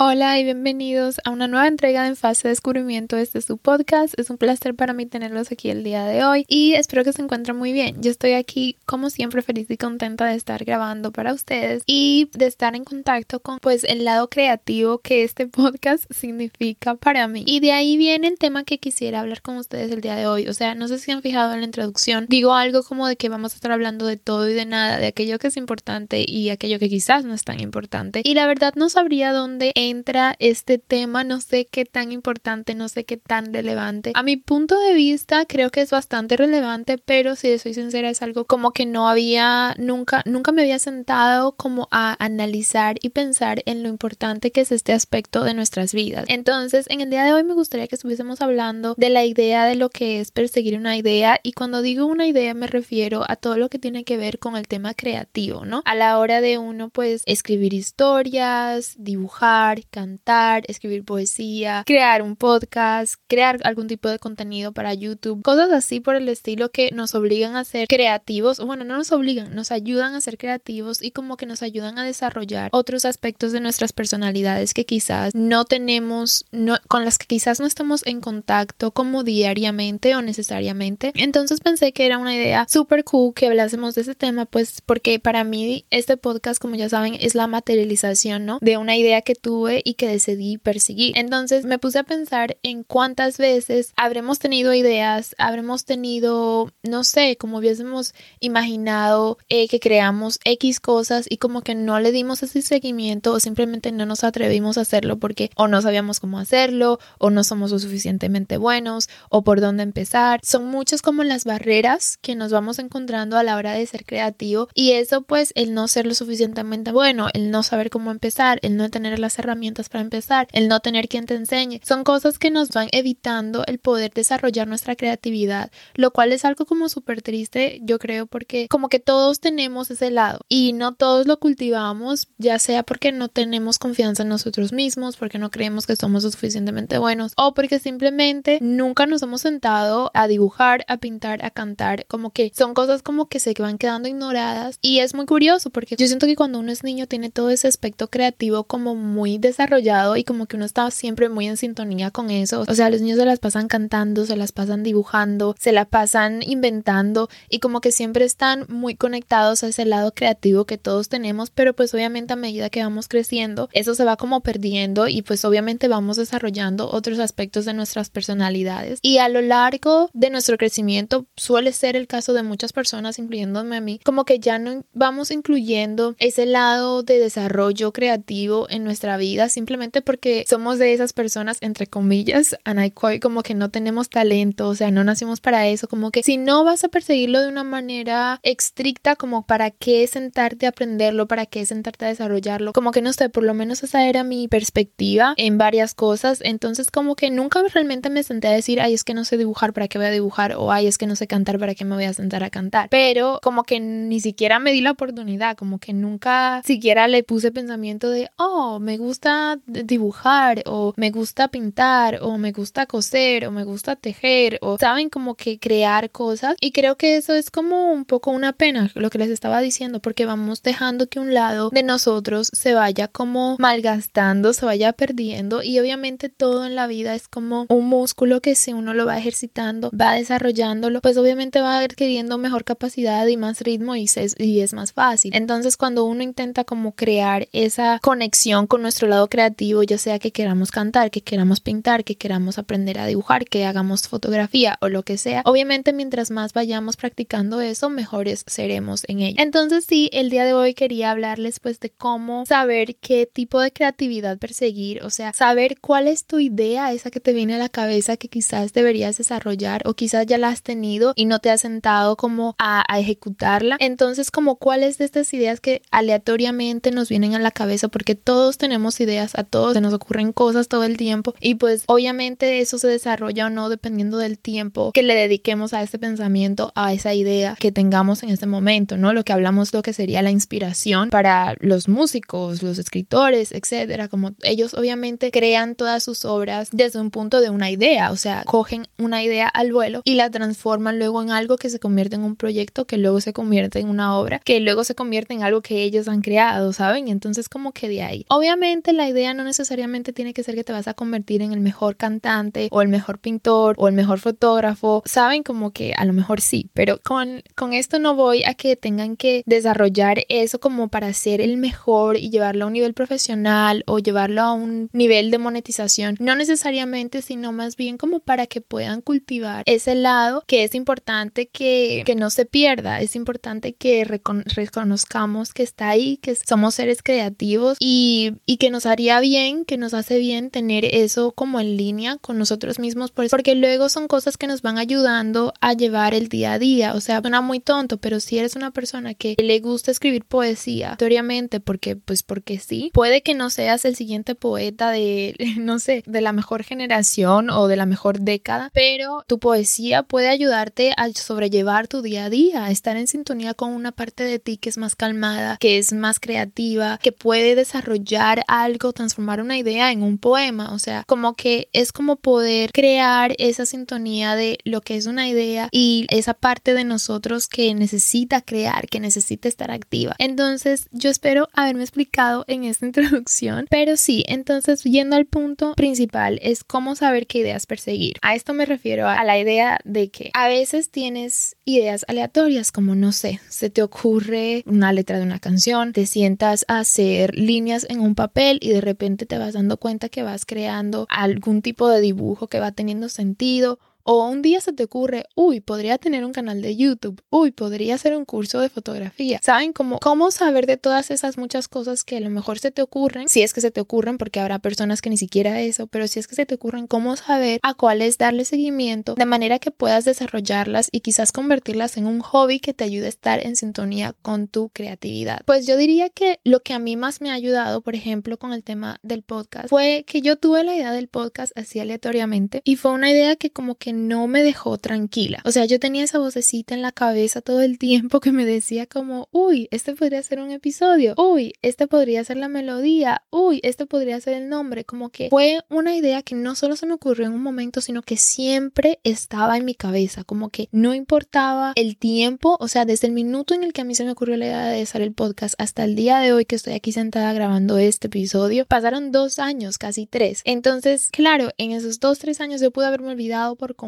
Hola 0.00 0.38
y 0.38 0.44
bienvenidos 0.44 1.16
a 1.24 1.30
una 1.30 1.48
nueva 1.48 1.66
entrega 1.66 2.06
En 2.06 2.14
Fase 2.14 2.46
de 2.46 2.50
Descubrimiento. 2.50 3.16
Este 3.16 3.38
es 3.40 3.46
su 3.46 3.58
podcast. 3.58 4.14
Es 4.16 4.30
un 4.30 4.38
placer 4.38 4.76
para 4.76 4.92
mí 4.92 5.06
tenerlos 5.06 5.50
aquí 5.50 5.70
el 5.70 5.82
día 5.82 6.04
de 6.04 6.22
hoy 6.22 6.44
y 6.46 6.74
espero 6.74 7.02
que 7.02 7.12
se 7.12 7.20
encuentren 7.20 7.56
muy 7.56 7.72
bien. 7.72 8.00
Yo 8.00 8.12
estoy 8.12 8.34
aquí 8.34 8.76
como 8.86 9.10
siempre 9.10 9.42
feliz 9.42 9.68
y 9.68 9.76
contenta 9.76 10.26
de 10.26 10.36
estar 10.36 10.64
grabando 10.64 11.10
para 11.10 11.32
ustedes 11.32 11.82
y 11.84 12.30
de 12.32 12.46
estar 12.46 12.76
en 12.76 12.84
contacto 12.84 13.40
con 13.40 13.58
pues 13.58 13.82
el 13.82 14.04
lado 14.04 14.30
creativo 14.30 14.98
que 14.98 15.24
este 15.24 15.46
podcast 15.48 16.04
significa 16.12 16.94
para 16.94 17.26
mí. 17.26 17.42
Y 17.44 17.58
de 17.58 17.72
ahí 17.72 17.96
viene 17.96 18.28
el 18.28 18.38
tema 18.38 18.62
que 18.62 18.78
quisiera 18.78 19.18
hablar 19.18 19.42
con 19.42 19.56
ustedes 19.56 19.90
el 19.90 20.00
día 20.00 20.14
de 20.14 20.28
hoy. 20.28 20.46
O 20.46 20.54
sea, 20.54 20.76
no 20.76 20.86
sé 20.86 21.00
si 21.00 21.10
han 21.10 21.22
fijado 21.22 21.54
en 21.54 21.58
la 21.58 21.66
introducción. 21.66 22.26
Digo 22.28 22.54
algo 22.54 22.84
como 22.84 23.08
de 23.08 23.16
que 23.16 23.28
vamos 23.28 23.52
a 23.52 23.56
estar 23.56 23.72
hablando 23.72 24.06
de 24.06 24.16
todo 24.16 24.48
y 24.48 24.54
de 24.54 24.64
nada, 24.64 24.98
de 24.98 25.08
aquello 25.08 25.40
que 25.40 25.48
es 25.48 25.56
importante 25.56 26.24
y 26.24 26.50
aquello 26.50 26.78
que 26.78 26.88
quizás 26.88 27.24
no 27.24 27.34
es 27.34 27.42
tan 27.42 27.58
importante. 27.58 28.20
Y 28.22 28.34
la 28.34 28.46
verdad 28.46 28.74
no 28.76 28.90
sabría 28.90 29.32
dónde 29.32 29.72
entra 29.90 30.36
este 30.38 30.78
tema, 30.78 31.24
no 31.24 31.40
sé 31.40 31.66
qué 31.66 31.84
tan 31.84 32.12
importante, 32.12 32.74
no 32.74 32.88
sé 32.88 33.04
qué 33.04 33.16
tan 33.16 33.52
relevante. 33.52 34.12
A 34.14 34.22
mi 34.22 34.36
punto 34.36 34.78
de 34.78 34.94
vista 34.94 35.44
creo 35.46 35.70
que 35.70 35.80
es 35.80 35.90
bastante 35.90 36.36
relevante, 36.36 36.98
pero 36.98 37.36
si 37.36 37.58
soy 37.58 37.74
sincera 37.74 38.10
es 38.10 38.22
algo 38.22 38.44
como 38.44 38.72
que 38.72 38.86
no 38.86 39.08
había 39.08 39.74
nunca 39.78 40.22
nunca 40.26 40.52
me 40.52 40.62
había 40.62 40.78
sentado 40.78 41.52
como 41.52 41.88
a 41.90 42.16
analizar 42.22 42.96
y 43.02 43.10
pensar 43.10 43.62
en 43.66 43.82
lo 43.82 43.88
importante 43.88 44.50
que 44.50 44.60
es 44.60 44.72
este 44.72 44.92
aspecto 44.92 45.44
de 45.44 45.54
nuestras 45.54 45.92
vidas. 45.92 46.24
Entonces, 46.28 46.86
en 46.88 47.00
el 47.00 47.10
día 47.10 47.24
de 47.24 47.32
hoy 47.32 47.44
me 47.44 47.54
gustaría 47.54 47.86
que 47.88 47.94
estuviésemos 47.94 48.40
hablando 48.40 48.94
de 48.96 49.10
la 49.10 49.24
idea 49.24 49.64
de 49.64 49.74
lo 49.74 49.90
que 49.90 50.20
es 50.20 50.30
perseguir 50.30 50.76
una 50.76 50.96
idea 50.96 51.40
y 51.42 51.52
cuando 51.52 51.82
digo 51.82 52.06
una 52.06 52.26
idea 52.26 52.54
me 52.54 52.66
refiero 52.66 53.24
a 53.28 53.36
todo 53.36 53.56
lo 53.56 53.68
que 53.68 53.78
tiene 53.78 54.04
que 54.04 54.16
ver 54.16 54.38
con 54.38 54.56
el 54.56 54.68
tema 54.68 54.94
creativo, 54.94 55.64
¿no? 55.64 55.82
A 55.84 55.94
la 55.94 56.18
hora 56.18 56.40
de 56.40 56.58
uno 56.58 56.90
pues 56.90 57.22
escribir 57.26 57.74
historias, 57.74 58.94
dibujar, 58.98 59.77
cantar, 59.86 60.64
escribir 60.68 61.04
poesía, 61.04 61.82
crear 61.86 62.22
un 62.22 62.36
podcast, 62.36 63.14
crear 63.26 63.60
algún 63.64 63.88
tipo 63.88 64.08
de 64.08 64.18
contenido 64.18 64.72
para 64.72 64.94
YouTube, 64.94 65.42
cosas 65.42 65.70
así 65.72 66.00
por 66.00 66.16
el 66.16 66.28
estilo 66.28 66.70
que 66.70 66.90
nos 66.92 67.14
obligan 67.14 67.56
a 67.56 67.64
ser 67.64 67.88
creativos, 67.88 68.58
bueno, 68.58 68.84
no 68.84 68.96
nos 68.96 69.12
obligan, 69.12 69.54
nos 69.54 69.72
ayudan 69.72 70.14
a 70.14 70.20
ser 70.20 70.38
creativos 70.38 71.02
y 71.02 71.10
como 71.10 71.36
que 71.36 71.46
nos 71.46 71.62
ayudan 71.62 71.98
a 71.98 72.04
desarrollar 72.04 72.70
otros 72.72 73.04
aspectos 73.04 73.52
de 73.52 73.60
nuestras 73.60 73.92
personalidades 73.92 74.74
que 74.74 74.84
quizás 74.84 75.34
no 75.34 75.64
tenemos, 75.64 76.44
no, 76.50 76.76
con 76.88 77.04
las 77.04 77.18
que 77.18 77.26
quizás 77.26 77.60
no 77.60 77.66
estamos 77.66 78.06
en 78.06 78.20
contacto 78.20 78.90
como 78.90 79.24
diariamente 79.24 80.14
o 80.14 80.22
necesariamente. 80.22 81.12
Entonces 81.14 81.60
pensé 81.60 81.92
que 81.92 82.06
era 82.06 82.18
una 82.18 82.34
idea 82.34 82.66
súper 82.68 83.04
cool 83.04 83.34
que 83.34 83.46
hablásemos 83.46 83.94
de 83.94 84.02
ese 84.02 84.14
tema, 84.14 84.46
pues 84.46 84.80
porque 84.84 85.18
para 85.18 85.44
mí 85.44 85.84
este 85.90 86.16
podcast, 86.16 86.60
como 86.60 86.74
ya 86.74 86.88
saben, 86.88 87.16
es 87.20 87.34
la 87.34 87.46
materialización, 87.46 88.46
¿no? 88.46 88.58
De 88.60 88.76
una 88.76 88.96
idea 88.96 89.22
que 89.22 89.34
tuve 89.34 89.67
y 89.84 89.94
que 89.94 90.08
decidí 90.08 90.58
perseguir. 90.58 91.16
Entonces 91.16 91.64
me 91.64 91.78
puse 91.78 91.98
a 91.98 92.04
pensar 92.04 92.56
en 92.62 92.84
cuántas 92.84 93.38
veces 93.38 93.92
habremos 93.96 94.38
tenido 94.38 94.74
ideas, 94.74 95.34
habremos 95.38 95.84
tenido, 95.84 96.72
no 96.82 97.04
sé, 97.04 97.36
como 97.36 97.58
hubiésemos 97.58 98.14
imaginado 98.40 99.38
eh, 99.48 99.68
que 99.68 99.80
creamos 99.80 100.38
X 100.44 100.80
cosas 100.80 101.26
y 101.28 101.38
como 101.38 101.62
que 101.62 101.74
no 101.74 102.00
le 102.00 102.12
dimos 102.12 102.42
ese 102.42 102.62
seguimiento 102.62 103.32
o 103.32 103.40
simplemente 103.40 103.92
no 103.92 104.06
nos 104.06 104.24
atrevimos 104.24 104.78
a 104.78 104.82
hacerlo 104.82 105.18
porque 105.18 105.50
o 105.56 105.68
no 105.68 105.82
sabíamos 105.82 106.20
cómo 106.20 106.38
hacerlo 106.38 106.98
o 107.18 107.30
no 107.30 107.44
somos 107.44 107.70
lo 107.70 107.78
suficientemente 107.78 108.56
buenos 108.56 109.08
o 109.30 109.42
por 109.42 109.60
dónde 109.60 109.82
empezar. 109.82 110.40
Son 110.42 110.66
muchas 110.66 111.02
como 111.02 111.24
las 111.24 111.44
barreras 111.44 112.18
que 112.20 112.34
nos 112.34 112.52
vamos 112.52 112.78
encontrando 112.78 113.36
a 113.36 113.42
la 113.42 113.56
hora 113.56 113.72
de 113.72 113.86
ser 113.86 114.04
creativo 114.04 114.68
y 114.74 114.92
eso 114.92 115.22
pues 115.22 115.52
el 115.54 115.74
no 115.74 115.88
ser 115.88 116.06
lo 116.06 116.14
suficientemente 116.14 116.92
bueno, 116.92 117.28
el 117.34 117.50
no 117.50 117.62
saber 117.62 117.90
cómo 117.90 118.10
empezar, 118.10 118.58
el 118.62 118.76
no 118.76 118.88
tener 118.90 119.18
las 119.18 119.38
herramientas 119.38 119.57
para 119.88 120.02
empezar, 120.02 120.48
el 120.52 120.68
no 120.68 120.80
tener 120.80 121.08
quien 121.08 121.26
te 121.26 121.34
enseñe. 121.34 121.80
Son 121.84 122.04
cosas 122.04 122.38
que 122.38 122.50
nos 122.50 122.70
van 122.70 122.88
evitando 122.92 123.64
el 123.66 123.78
poder 123.78 124.12
desarrollar 124.12 124.68
nuestra 124.68 124.96
creatividad, 124.96 125.70
lo 125.94 126.12
cual 126.12 126.32
es 126.32 126.44
algo 126.44 126.64
como 126.64 126.88
súper 126.88 127.22
triste, 127.22 127.80
yo 127.82 127.98
creo, 127.98 128.26
porque 128.26 128.68
como 128.68 128.88
que 128.88 128.98
todos 129.00 129.40
tenemos 129.40 129.90
ese 129.90 130.10
lado 130.10 130.40
y 130.48 130.72
no 130.72 130.94
todos 130.94 131.26
lo 131.26 131.38
cultivamos, 131.38 132.28
ya 132.38 132.58
sea 132.58 132.82
porque 132.82 133.12
no 133.12 133.28
tenemos 133.28 133.78
confianza 133.78 134.22
en 134.22 134.28
nosotros 134.28 134.72
mismos, 134.72 135.16
porque 135.16 135.38
no 135.38 135.50
creemos 135.50 135.86
que 135.86 135.96
somos 135.96 136.24
lo 136.24 136.30
suficientemente 136.30 136.98
buenos 136.98 137.32
o 137.36 137.54
porque 137.54 137.78
simplemente 137.78 138.58
nunca 138.60 139.06
nos 139.06 139.22
hemos 139.22 139.42
sentado 139.42 140.10
a 140.14 140.28
dibujar, 140.28 140.84
a 140.88 140.98
pintar, 140.98 141.44
a 141.44 141.50
cantar, 141.50 142.06
como 142.06 142.30
que 142.30 142.52
son 142.54 142.74
cosas 142.74 143.02
como 143.02 143.28
que 143.28 143.40
se 143.40 143.54
van 143.58 143.78
quedando 143.78 144.08
ignoradas 144.08 144.78
y 144.80 145.00
es 145.00 145.14
muy 145.14 145.26
curioso 145.26 145.70
porque 145.70 145.96
yo 145.96 146.06
siento 146.06 146.26
que 146.26 146.36
cuando 146.36 146.60
uno 146.60 146.70
es 146.70 146.84
niño 146.84 147.06
tiene 147.06 147.30
todo 147.30 147.50
ese 147.50 147.66
aspecto 147.66 148.08
creativo 148.08 148.64
como 148.64 148.94
muy 148.94 149.38
desarrollado 149.48 150.16
y 150.16 150.24
como 150.24 150.46
que 150.46 150.56
uno 150.56 150.64
está 150.64 150.90
siempre 150.90 151.28
muy 151.28 151.46
en 151.46 151.56
sintonía 151.56 152.10
con 152.10 152.30
eso. 152.30 152.64
O 152.68 152.74
sea, 152.74 152.90
los 152.90 153.00
niños 153.00 153.18
se 153.18 153.24
las 153.24 153.38
pasan 153.38 153.68
cantando, 153.68 154.26
se 154.26 154.36
las 154.36 154.52
pasan 154.52 154.82
dibujando, 154.82 155.54
se 155.58 155.72
la 155.72 155.84
pasan 155.84 156.42
inventando 156.42 157.28
y 157.48 157.58
como 157.58 157.80
que 157.80 157.92
siempre 157.92 158.24
están 158.24 158.66
muy 158.68 158.94
conectados 158.94 159.62
a 159.62 159.68
ese 159.68 159.84
lado 159.84 160.12
creativo 160.14 160.64
que 160.64 160.78
todos 160.78 161.08
tenemos, 161.08 161.50
pero 161.50 161.74
pues 161.74 161.92
obviamente 161.94 162.32
a 162.32 162.36
medida 162.36 162.70
que 162.70 162.82
vamos 162.82 163.08
creciendo, 163.08 163.68
eso 163.72 163.94
se 163.94 164.04
va 164.04 164.16
como 164.16 164.40
perdiendo 164.40 165.08
y 165.08 165.22
pues 165.22 165.44
obviamente 165.44 165.88
vamos 165.88 166.16
desarrollando 166.16 166.90
otros 166.90 167.18
aspectos 167.18 167.64
de 167.64 167.74
nuestras 167.74 168.10
personalidades. 168.10 168.98
Y 169.02 169.18
a 169.18 169.28
lo 169.28 169.40
largo 169.40 170.10
de 170.12 170.30
nuestro 170.30 170.56
crecimiento 170.56 171.26
suele 171.36 171.72
ser 171.72 171.96
el 171.96 172.06
caso 172.06 172.32
de 172.32 172.42
muchas 172.42 172.72
personas, 172.72 173.18
incluyéndome 173.18 173.76
a 173.76 173.80
mí, 173.80 174.00
como 174.04 174.24
que 174.24 174.38
ya 174.38 174.58
no 174.58 174.84
vamos 174.92 175.30
incluyendo 175.30 176.14
ese 176.18 176.46
lado 176.46 177.02
de 177.02 177.18
desarrollo 177.18 177.92
creativo 177.92 178.66
en 178.70 178.84
nuestra 178.84 179.16
vida 179.16 179.37
simplemente 179.48 180.02
porque 180.02 180.44
somos 180.48 180.78
de 180.78 180.92
esas 180.92 181.12
personas, 181.12 181.58
entre 181.60 181.86
comillas, 181.86 182.56
anaikoi, 182.64 183.20
como 183.20 183.42
que 183.42 183.54
no 183.54 183.70
tenemos 183.70 184.08
talento, 184.08 184.68
o 184.68 184.74
sea, 184.74 184.90
no 184.90 185.04
nacimos 185.04 185.40
para 185.40 185.68
eso, 185.68 185.86
como 185.86 186.10
que 186.10 186.22
si 186.22 186.36
no 186.36 186.64
vas 186.64 186.82
a 186.84 186.88
perseguirlo 186.88 187.40
de 187.40 187.48
una 187.48 187.64
manera 187.64 188.40
estricta, 188.42 189.16
como 189.16 189.46
para 189.46 189.70
qué 189.70 190.06
sentarte 190.06 190.66
a 190.66 190.70
aprenderlo, 190.70 191.28
para 191.28 191.46
qué 191.46 191.64
sentarte 191.66 192.06
a 192.06 192.08
desarrollarlo, 192.08 192.72
como 192.72 192.90
que 192.90 193.02
no 193.02 193.12
sé, 193.12 193.28
por 193.28 193.44
lo 193.44 193.54
menos 193.54 193.82
esa 193.82 194.06
era 194.08 194.24
mi 194.24 194.48
perspectiva 194.48 195.34
en 195.36 195.58
varias 195.58 195.94
cosas, 195.94 196.40
entonces 196.42 196.90
como 196.90 197.14
que 197.14 197.30
nunca 197.30 197.62
realmente 197.72 198.10
me 198.10 198.22
senté 198.22 198.48
a 198.48 198.52
decir, 198.52 198.80
ay, 198.80 198.94
es 198.94 199.04
que 199.04 199.14
no 199.14 199.24
sé 199.24 199.36
dibujar, 199.36 199.72
¿para 199.72 199.88
qué 199.88 199.98
voy 199.98 200.06
a 200.06 200.10
dibujar? 200.10 200.54
O 200.56 200.72
ay, 200.72 200.86
es 200.86 200.98
que 200.98 201.06
no 201.06 201.16
sé 201.16 201.26
cantar, 201.26 201.58
¿para 201.58 201.74
qué 201.74 201.84
me 201.84 201.94
voy 201.94 202.04
a 202.04 202.14
sentar 202.14 202.42
a 202.42 202.50
cantar? 202.50 202.88
Pero 202.88 203.40
como 203.42 203.64
que 203.64 203.80
ni 203.80 204.20
siquiera 204.20 204.58
me 204.58 204.72
di 204.72 204.80
la 204.80 204.92
oportunidad, 204.92 205.56
como 205.56 205.78
que 205.78 205.92
nunca 205.92 206.62
siquiera 206.64 207.08
le 207.08 207.22
puse 207.22 207.52
pensamiento 207.52 208.10
de, 208.10 208.30
oh, 208.36 208.78
me 208.78 208.96
gusta 208.96 209.27
dibujar 209.66 210.62
o 210.66 210.92
me 210.96 211.10
gusta 211.10 211.48
pintar 211.48 212.18
o 212.22 212.38
me 212.38 212.52
gusta 212.52 212.86
coser 212.86 213.46
o 213.46 213.50
me 213.50 213.64
gusta 213.64 213.96
tejer 213.96 214.58
o 214.62 214.78
saben 214.78 215.08
como 215.10 215.34
que 215.34 215.58
crear 215.58 216.10
cosas 216.10 216.56
y 216.60 216.72
creo 216.72 216.96
que 216.96 217.16
eso 217.16 217.34
es 217.34 217.50
como 217.50 217.92
un 217.92 218.04
poco 218.04 218.30
una 218.30 218.52
pena 218.52 218.90
lo 218.94 219.10
que 219.10 219.18
les 219.18 219.30
estaba 219.30 219.60
diciendo 219.60 220.00
porque 220.00 220.26
vamos 220.26 220.62
dejando 220.62 221.08
que 221.08 221.20
un 221.20 221.34
lado 221.34 221.70
de 221.70 221.82
nosotros 221.82 222.50
se 222.52 222.74
vaya 222.74 223.08
como 223.08 223.56
malgastando, 223.58 224.52
se 224.52 224.66
vaya 224.66 224.92
perdiendo 224.92 225.62
y 225.62 225.78
obviamente 225.78 226.28
todo 226.28 226.64
en 226.66 226.74
la 226.74 226.86
vida 226.86 227.14
es 227.14 227.28
como 227.28 227.66
un 227.68 227.86
músculo 227.86 228.40
que 228.40 228.54
si 228.54 228.72
uno 228.72 228.94
lo 228.94 229.06
va 229.06 229.18
ejercitando, 229.18 229.90
va 229.98 230.14
desarrollándolo, 230.14 231.00
pues 231.00 231.16
obviamente 231.16 231.60
va 231.60 231.78
adquiriendo 231.78 232.38
mejor 232.38 232.64
capacidad 232.64 233.26
y 233.26 233.36
más 233.36 233.60
ritmo 233.60 233.96
y, 233.96 234.08
y 234.38 234.60
es 234.60 234.72
más 234.72 234.92
fácil. 234.92 235.34
Entonces 235.34 235.76
cuando 235.76 236.04
uno 236.04 236.22
intenta 236.22 236.64
como 236.64 236.92
crear 236.92 237.48
esa 237.52 237.98
conexión 238.00 238.66
con 238.66 238.82
nuestro 238.82 239.07
lado 239.08 239.28
creativo, 239.28 239.82
ya 239.82 239.98
sea 239.98 240.18
que 240.18 240.32
queramos 240.32 240.70
cantar, 240.70 241.10
que 241.10 241.20
queramos 241.20 241.60
pintar, 241.60 242.04
que 242.04 242.16
queramos 242.16 242.58
aprender 242.58 242.98
a 242.98 243.06
dibujar, 243.06 243.44
que 243.44 243.64
hagamos 243.64 244.08
fotografía 244.08 244.78
o 244.80 244.88
lo 244.88 245.02
que 245.02 245.18
sea. 245.18 245.42
Obviamente 245.44 245.92
mientras 245.92 246.30
más 246.30 246.52
vayamos 246.52 246.96
practicando 246.96 247.60
eso, 247.60 247.90
mejores 247.90 248.44
seremos 248.46 249.04
en 249.08 249.20
ello. 249.20 249.36
Entonces 249.38 249.84
sí, 249.88 250.10
el 250.12 250.30
día 250.30 250.44
de 250.44 250.52
hoy 250.52 250.74
quería 250.74 251.10
hablarles 251.10 251.60
pues 251.60 251.80
de 251.80 251.90
cómo 251.90 252.46
saber 252.46 252.96
qué 252.96 253.26
tipo 253.26 253.60
de 253.60 253.72
creatividad 253.72 254.38
perseguir, 254.38 255.02
o 255.02 255.10
sea, 255.10 255.32
saber 255.32 255.80
cuál 255.80 256.08
es 256.08 256.24
tu 256.24 256.38
idea, 256.38 256.92
esa 256.92 257.10
que 257.10 257.20
te 257.20 257.32
viene 257.32 257.54
a 257.54 257.58
la 257.58 257.68
cabeza 257.68 258.16
que 258.16 258.28
quizás 258.28 258.72
deberías 258.72 259.18
desarrollar 259.18 259.82
o 259.86 259.94
quizás 259.94 260.26
ya 260.26 260.38
la 260.38 260.48
has 260.48 260.62
tenido 260.62 261.12
y 261.16 261.26
no 261.26 261.38
te 261.38 261.50
has 261.50 261.60
sentado 261.60 262.16
como 262.16 262.54
a, 262.58 262.84
a 262.92 262.98
ejecutarla. 262.98 263.76
Entonces 263.80 264.30
como 264.30 264.56
cuáles 264.56 264.98
de 264.98 265.04
estas 265.04 265.32
ideas 265.34 265.60
que 265.60 265.82
aleatoriamente 265.90 266.90
nos 266.90 267.08
vienen 267.08 267.34
a 267.34 267.38
la 267.38 267.50
cabeza 267.50 267.88
porque 267.88 268.14
todos 268.14 268.58
tenemos 268.58 268.97
ideas, 269.00 269.32
a 269.34 269.44
todos 269.44 269.74
se 269.74 269.80
nos 269.80 269.94
ocurren 269.94 270.32
cosas 270.32 270.68
todo 270.68 270.84
el 270.84 270.96
tiempo 270.96 271.34
y 271.40 271.56
pues 271.56 271.84
obviamente 271.86 272.60
eso 272.60 272.78
se 272.78 272.88
desarrolla 272.88 273.46
o 273.46 273.50
no 273.50 273.68
dependiendo 273.68 274.18
del 274.18 274.38
tiempo 274.38 274.92
que 274.92 275.02
le 275.02 275.14
dediquemos 275.14 275.74
a 275.74 275.82
ese 275.82 275.98
pensamiento, 275.98 276.72
a 276.74 276.92
esa 276.92 277.14
idea 277.14 277.56
que 277.58 277.72
tengamos 277.72 278.22
en 278.22 278.30
este 278.30 278.46
momento, 278.46 278.96
¿no? 278.96 279.12
Lo 279.12 279.24
que 279.24 279.32
hablamos, 279.32 279.72
lo 279.72 279.82
que 279.82 279.92
sería 279.92 280.22
la 280.22 280.30
inspiración 280.30 281.10
para 281.10 281.56
los 281.60 281.88
músicos, 281.88 282.62
los 282.62 282.78
escritores, 282.78 283.52
etcétera, 283.52 284.08
como 284.08 284.32
ellos 284.42 284.74
obviamente 284.74 285.30
crean 285.30 285.74
todas 285.74 286.02
sus 286.02 286.24
obras 286.24 286.68
desde 286.72 287.00
un 287.00 287.10
punto 287.10 287.40
de 287.40 287.50
una 287.50 287.70
idea, 287.70 288.10
o 288.10 288.16
sea, 288.16 288.44
cogen 288.44 288.86
una 288.98 289.22
idea 289.22 289.48
al 289.48 289.72
vuelo 289.72 290.02
y 290.04 290.14
la 290.14 290.30
transforman 290.30 290.98
luego 290.98 291.22
en 291.22 291.30
algo 291.30 291.56
que 291.56 291.70
se 291.70 291.78
convierte 291.78 292.16
en 292.16 292.24
un 292.24 292.36
proyecto 292.36 292.86
que 292.86 292.98
luego 292.98 293.20
se 293.20 293.32
convierte 293.32 293.80
en 293.80 293.88
una 293.88 294.16
obra, 294.16 294.40
que 294.40 294.60
luego 294.60 294.84
se 294.84 294.94
convierte 294.94 295.34
en 295.34 295.42
algo 295.42 295.62
que 295.62 295.82
ellos 295.82 296.08
han 296.08 296.22
creado, 296.22 296.72
¿saben? 296.72 297.08
Entonces 297.08 297.48
como 297.48 297.72
que 297.72 297.88
de 297.88 298.02
ahí. 298.02 298.26
Obviamente 298.28 298.87
la 298.92 299.08
idea 299.08 299.34
no 299.34 299.44
necesariamente 299.44 300.12
tiene 300.12 300.34
que 300.34 300.42
ser 300.42 300.54
que 300.54 300.64
te 300.64 300.72
vas 300.72 300.88
a 300.88 300.94
convertir 300.94 301.42
en 301.42 301.52
el 301.52 301.60
mejor 301.60 301.96
cantante 301.96 302.68
o 302.70 302.82
el 302.82 302.88
mejor 302.88 303.18
pintor 303.18 303.74
o 303.78 303.88
el 303.88 303.94
mejor 303.94 304.18
fotógrafo, 304.18 305.02
¿saben? 305.04 305.42
Como 305.42 305.72
que 305.72 305.92
a 305.96 306.04
lo 306.04 306.12
mejor 306.12 306.40
sí, 306.40 306.70
pero 306.74 306.98
con, 307.02 307.42
con 307.54 307.72
esto 307.72 307.98
no 307.98 308.14
voy 308.14 308.44
a 308.44 308.54
que 308.54 308.76
tengan 308.76 309.16
que 309.16 309.42
desarrollar 309.46 310.24
eso 310.28 310.60
como 310.60 310.88
para 310.88 311.12
ser 311.12 311.40
el 311.40 311.56
mejor 311.56 312.16
y 312.16 312.30
llevarlo 312.30 312.64
a 312.64 312.68
un 312.68 312.72
nivel 312.74 312.94
profesional 312.94 313.84
o 313.86 313.98
llevarlo 313.98 314.42
a 314.42 314.52
un 314.52 314.90
nivel 314.92 315.30
de 315.30 315.38
monetización, 315.38 316.16
no 316.20 316.34
necesariamente, 316.34 317.22
sino 317.22 317.52
más 317.52 317.76
bien 317.76 317.98
como 317.98 318.20
para 318.20 318.46
que 318.46 318.60
puedan 318.60 319.00
cultivar 319.00 319.62
ese 319.66 319.94
lado 319.94 320.44
que 320.46 320.64
es 320.64 320.74
importante 320.74 321.48
que, 321.48 322.02
que 322.06 322.14
no 322.14 322.30
se 322.30 322.46
pierda, 322.46 323.00
es 323.00 323.16
importante 323.16 323.74
que 323.74 324.04
reconozcamos 324.04 325.52
que 325.52 325.62
está 325.62 325.88
ahí, 325.88 326.16
que 326.18 326.34
somos 326.34 326.74
seres 326.74 327.02
creativos 327.02 327.76
y, 327.80 328.34
y 328.46 328.56
que 328.56 328.70
nos 328.70 328.77
haría 328.86 329.20
bien, 329.20 329.64
que 329.64 329.76
nos 329.76 329.94
hace 329.94 330.18
bien 330.18 330.50
tener 330.50 330.84
eso 330.84 331.32
como 331.32 331.60
en 331.60 331.76
línea 331.76 332.16
con 332.16 332.38
nosotros 332.38 332.78
mismos, 332.78 333.10
porque 333.10 333.54
luego 333.54 333.88
son 333.88 334.08
cosas 334.08 334.36
que 334.36 334.46
nos 334.46 334.62
van 334.62 334.78
ayudando 334.78 335.52
a 335.60 335.72
llevar 335.72 336.14
el 336.14 336.28
día 336.28 336.54
a 336.54 336.58
día, 336.58 336.94
o 336.94 337.00
sea, 337.00 337.20
suena 337.20 337.40
muy 337.40 337.60
tonto, 337.60 337.98
pero 337.98 338.20
si 338.20 338.38
eres 338.38 338.56
una 338.56 338.70
persona 338.70 339.14
que 339.14 339.34
le 339.38 339.58
gusta 339.60 339.90
escribir 339.90 340.24
poesía, 340.24 340.96
teóricamente, 340.98 341.60
porque 341.60 341.96
pues 341.96 342.22
porque 342.22 342.58
sí, 342.58 342.90
puede 342.92 343.22
que 343.22 343.34
no 343.34 343.50
seas 343.50 343.84
el 343.84 343.96
siguiente 343.96 344.34
poeta 344.34 344.90
de, 344.90 345.34
no 345.58 345.78
sé, 345.78 346.02
de 346.06 346.20
la 346.20 346.32
mejor 346.32 346.62
generación 346.62 347.50
o 347.50 347.68
de 347.68 347.76
la 347.76 347.86
mejor 347.86 348.20
década, 348.20 348.70
pero 348.72 349.24
tu 349.26 349.38
poesía 349.38 350.02
puede 350.02 350.28
ayudarte 350.28 350.92
a 350.96 351.08
sobrellevar 351.12 351.88
tu 351.88 352.02
día 352.02 352.26
a 352.26 352.30
día, 352.30 352.64
a 352.64 352.70
estar 352.70 352.96
en 352.96 353.06
sintonía 353.06 353.54
con 353.54 353.70
una 353.70 353.92
parte 353.92 354.24
de 354.24 354.38
ti 354.38 354.56
que 354.56 354.68
es 354.68 354.78
más 354.78 354.94
calmada, 354.94 355.56
que 355.58 355.78
es 355.78 355.92
más 355.92 356.20
creativa, 356.20 356.98
que 357.02 357.12
puede 357.12 357.54
desarrollar 357.54 358.44
algo, 358.48 358.67
transformar 358.76 359.40
una 359.40 359.58
idea 359.58 359.92
en 359.92 360.02
un 360.02 360.18
poema, 360.18 360.72
o 360.74 360.78
sea, 360.78 361.04
como 361.06 361.34
que 361.34 361.68
es 361.72 361.92
como 361.92 362.16
poder 362.16 362.70
crear 362.72 363.34
esa 363.38 363.66
sintonía 363.66 364.34
de 364.34 364.58
lo 364.64 364.80
que 364.80 364.96
es 364.96 365.06
una 365.06 365.28
idea 365.28 365.68
y 365.70 366.06
esa 366.10 366.34
parte 366.34 366.74
de 366.74 366.84
nosotros 366.84 367.48
que 367.48 367.74
necesita 367.74 368.40
crear, 368.42 368.88
que 368.88 369.00
necesita 369.00 369.48
estar 369.48 369.70
activa. 369.70 370.14
Entonces, 370.18 370.88
yo 370.92 371.10
espero 371.10 371.48
haberme 371.52 371.82
explicado 371.82 372.44
en 372.48 372.64
esta 372.64 372.86
introducción, 372.86 373.66
pero 373.70 373.96
sí, 373.96 374.24
entonces 374.26 374.82
yendo 374.82 375.16
al 375.16 375.26
punto 375.26 375.74
principal 375.74 376.38
es 376.42 376.64
cómo 376.64 376.96
saber 376.96 377.26
qué 377.26 377.38
ideas 377.38 377.66
perseguir. 377.66 378.16
A 378.22 378.34
esto 378.34 378.54
me 378.54 378.66
refiero 378.66 379.08
a 379.08 379.22
la 379.24 379.38
idea 379.38 379.78
de 379.84 380.10
que 380.10 380.30
a 380.34 380.48
veces 380.48 380.90
tienes 380.90 381.56
ideas 381.64 382.04
aleatorias 382.08 382.72
como 382.72 382.94
no 382.94 383.12
sé, 383.12 383.40
se 383.48 383.70
te 383.70 383.82
ocurre 383.82 384.62
una 384.66 384.92
letra 384.92 385.18
de 385.18 385.24
una 385.24 385.38
canción, 385.38 385.92
te 385.92 386.06
sientas 386.06 386.64
a 386.68 386.80
hacer 386.80 387.36
líneas 387.36 387.86
en 387.88 388.00
un 388.00 388.14
papel 388.14 388.57
y 388.60 388.70
de 388.70 388.80
repente 388.80 389.26
te 389.26 389.38
vas 389.38 389.54
dando 389.54 389.76
cuenta 389.76 390.08
que 390.08 390.22
vas 390.22 390.44
creando 390.46 391.06
algún 391.08 391.62
tipo 391.62 391.88
de 391.88 392.00
dibujo 392.00 392.48
que 392.48 392.60
va 392.60 392.72
teniendo 392.72 393.08
sentido 393.08 393.78
o 394.10 394.26
un 394.26 394.40
día 394.40 394.62
se 394.62 394.72
te 394.72 394.84
ocurre, 394.84 395.26
uy, 395.34 395.60
podría 395.60 395.98
tener 395.98 396.24
un 396.24 396.32
canal 396.32 396.62
de 396.62 396.74
YouTube, 396.74 397.22
uy, 397.28 397.50
podría 397.50 397.94
hacer 397.94 398.16
un 398.16 398.24
curso 398.24 398.58
de 398.58 398.70
fotografía. 398.70 399.38
¿Saben 399.42 399.74
cómo, 399.74 399.98
cómo 399.98 400.30
saber 400.30 400.64
de 400.64 400.78
todas 400.78 401.10
esas 401.10 401.36
muchas 401.36 401.68
cosas 401.68 402.04
que 402.04 402.16
a 402.16 402.20
lo 402.20 402.30
mejor 402.30 402.58
se 402.58 402.70
te 402.70 402.80
ocurren? 402.80 403.28
Si 403.28 403.42
es 403.42 403.52
que 403.52 403.60
se 403.60 403.70
te 403.70 403.82
ocurren, 403.82 404.16
porque 404.16 404.40
habrá 404.40 404.60
personas 404.60 405.02
que 405.02 405.10
ni 405.10 405.18
siquiera 405.18 405.60
eso, 405.60 405.88
pero 405.88 406.08
si 406.08 406.20
es 406.20 406.26
que 406.26 406.36
se 406.36 406.46
te 406.46 406.54
ocurren, 406.54 406.86
cómo 406.86 407.16
saber 407.16 407.60
a 407.62 407.74
cuáles 407.74 408.16
darle 408.16 408.46
seguimiento 408.46 409.14
de 409.14 409.26
manera 409.26 409.58
que 409.58 409.70
puedas 409.70 410.06
desarrollarlas 410.06 410.88
y 410.90 411.00
quizás 411.00 411.30
convertirlas 411.30 411.98
en 411.98 412.06
un 412.06 412.20
hobby 412.20 412.60
que 412.60 412.72
te 412.72 412.84
ayude 412.84 413.04
a 413.04 413.10
estar 413.10 413.44
en 413.44 413.56
sintonía 413.56 414.14
con 414.22 414.48
tu 414.48 414.70
creatividad. 414.70 415.42
Pues 415.44 415.66
yo 415.66 415.76
diría 415.76 416.08
que 416.08 416.40
lo 416.44 416.60
que 416.60 416.72
a 416.72 416.78
mí 416.78 416.96
más 416.96 417.20
me 417.20 417.28
ha 417.28 417.34
ayudado, 417.34 417.82
por 417.82 417.94
ejemplo, 417.94 418.38
con 418.38 418.54
el 418.54 418.64
tema 418.64 419.00
del 419.02 419.22
podcast, 419.22 419.68
fue 419.68 420.06
que 420.06 420.22
yo 420.22 420.36
tuve 420.36 420.64
la 420.64 420.74
idea 420.74 420.92
del 420.92 421.08
podcast 421.08 421.52
así 421.58 421.78
aleatoriamente 421.78 422.62
y 422.64 422.76
fue 422.76 422.92
una 422.92 423.10
idea 423.10 423.36
que 423.36 423.50
como 423.50 423.74
que 423.74 423.97
no 424.06 424.26
me 424.26 424.42
dejó 424.42 424.78
tranquila. 424.78 425.40
O 425.44 425.52
sea, 425.52 425.64
yo 425.64 425.78
tenía 425.78 426.04
esa 426.04 426.18
vocecita 426.18 426.74
en 426.74 426.82
la 426.82 426.92
cabeza 426.92 427.40
todo 427.40 427.60
el 427.60 427.78
tiempo 427.78 428.20
que 428.20 428.32
me 428.32 428.44
decía 428.44 428.86
como, 428.86 429.28
uy, 429.32 429.68
este 429.70 429.94
podría 429.94 430.22
ser 430.22 430.40
un 430.40 430.50
episodio, 430.50 431.14
uy, 431.16 431.54
este 431.62 431.86
podría 431.86 432.24
ser 432.24 432.36
la 432.36 432.48
melodía, 432.48 433.22
uy, 433.30 433.60
este 433.62 433.86
podría 433.86 434.20
ser 434.20 434.34
el 434.34 434.48
nombre. 434.48 434.84
Como 434.84 435.10
que 435.10 435.28
fue 435.30 435.60
una 435.68 435.96
idea 435.96 436.22
que 436.22 436.34
no 436.34 436.54
solo 436.54 436.76
se 436.76 436.86
me 436.86 436.94
ocurrió 436.94 437.26
en 437.26 437.32
un 437.32 437.42
momento, 437.42 437.80
sino 437.80 438.02
que 438.02 438.16
siempre 438.16 439.00
estaba 439.04 439.56
en 439.56 439.64
mi 439.64 439.74
cabeza, 439.74 440.24
como 440.24 440.48
que 440.50 440.68
no 440.72 440.94
importaba 440.94 441.72
el 441.76 441.96
tiempo, 441.96 442.56
o 442.60 442.68
sea, 442.68 442.84
desde 442.84 443.06
el 443.08 443.12
minuto 443.12 443.54
en 443.54 443.64
el 443.64 443.72
que 443.72 443.80
a 443.82 443.84
mí 443.84 443.94
se 443.94 444.04
me 444.04 444.12
ocurrió 444.12 444.36
la 444.36 444.46
idea 444.46 444.68
de 444.68 444.82
hacer 444.82 445.02
el 445.02 445.12
podcast 445.12 445.54
hasta 445.58 445.84
el 445.84 445.94
día 445.94 446.18
de 446.20 446.32
hoy 446.32 446.44
que 446.44 446.56
estoy 446.56 446.74
aquí 446.74 446.92
sentada 446.92 447.32
grabando 447.32 447.78
este 447.78 448.06
episodio, 448.06 448.66
pasaron 448.66 449.12
dos 449.12 449.38
años, 449.38 449.78
casi 449.78 450.06
tres. 450.06 450.42
Entonces, 450.44 451.08
claro, 451.10 451.50
en 451.58 451.72
esos 451.72 452.00
dos, 452.00 452.18
tres 452.18 452.40
años 452.40 452.60
yo 452.60 452.70
pude 452.70 452.86
haberme 452.86 453.08
olvidado 453.08 453.56
por 453.56 453.74
completo 453.74 453.87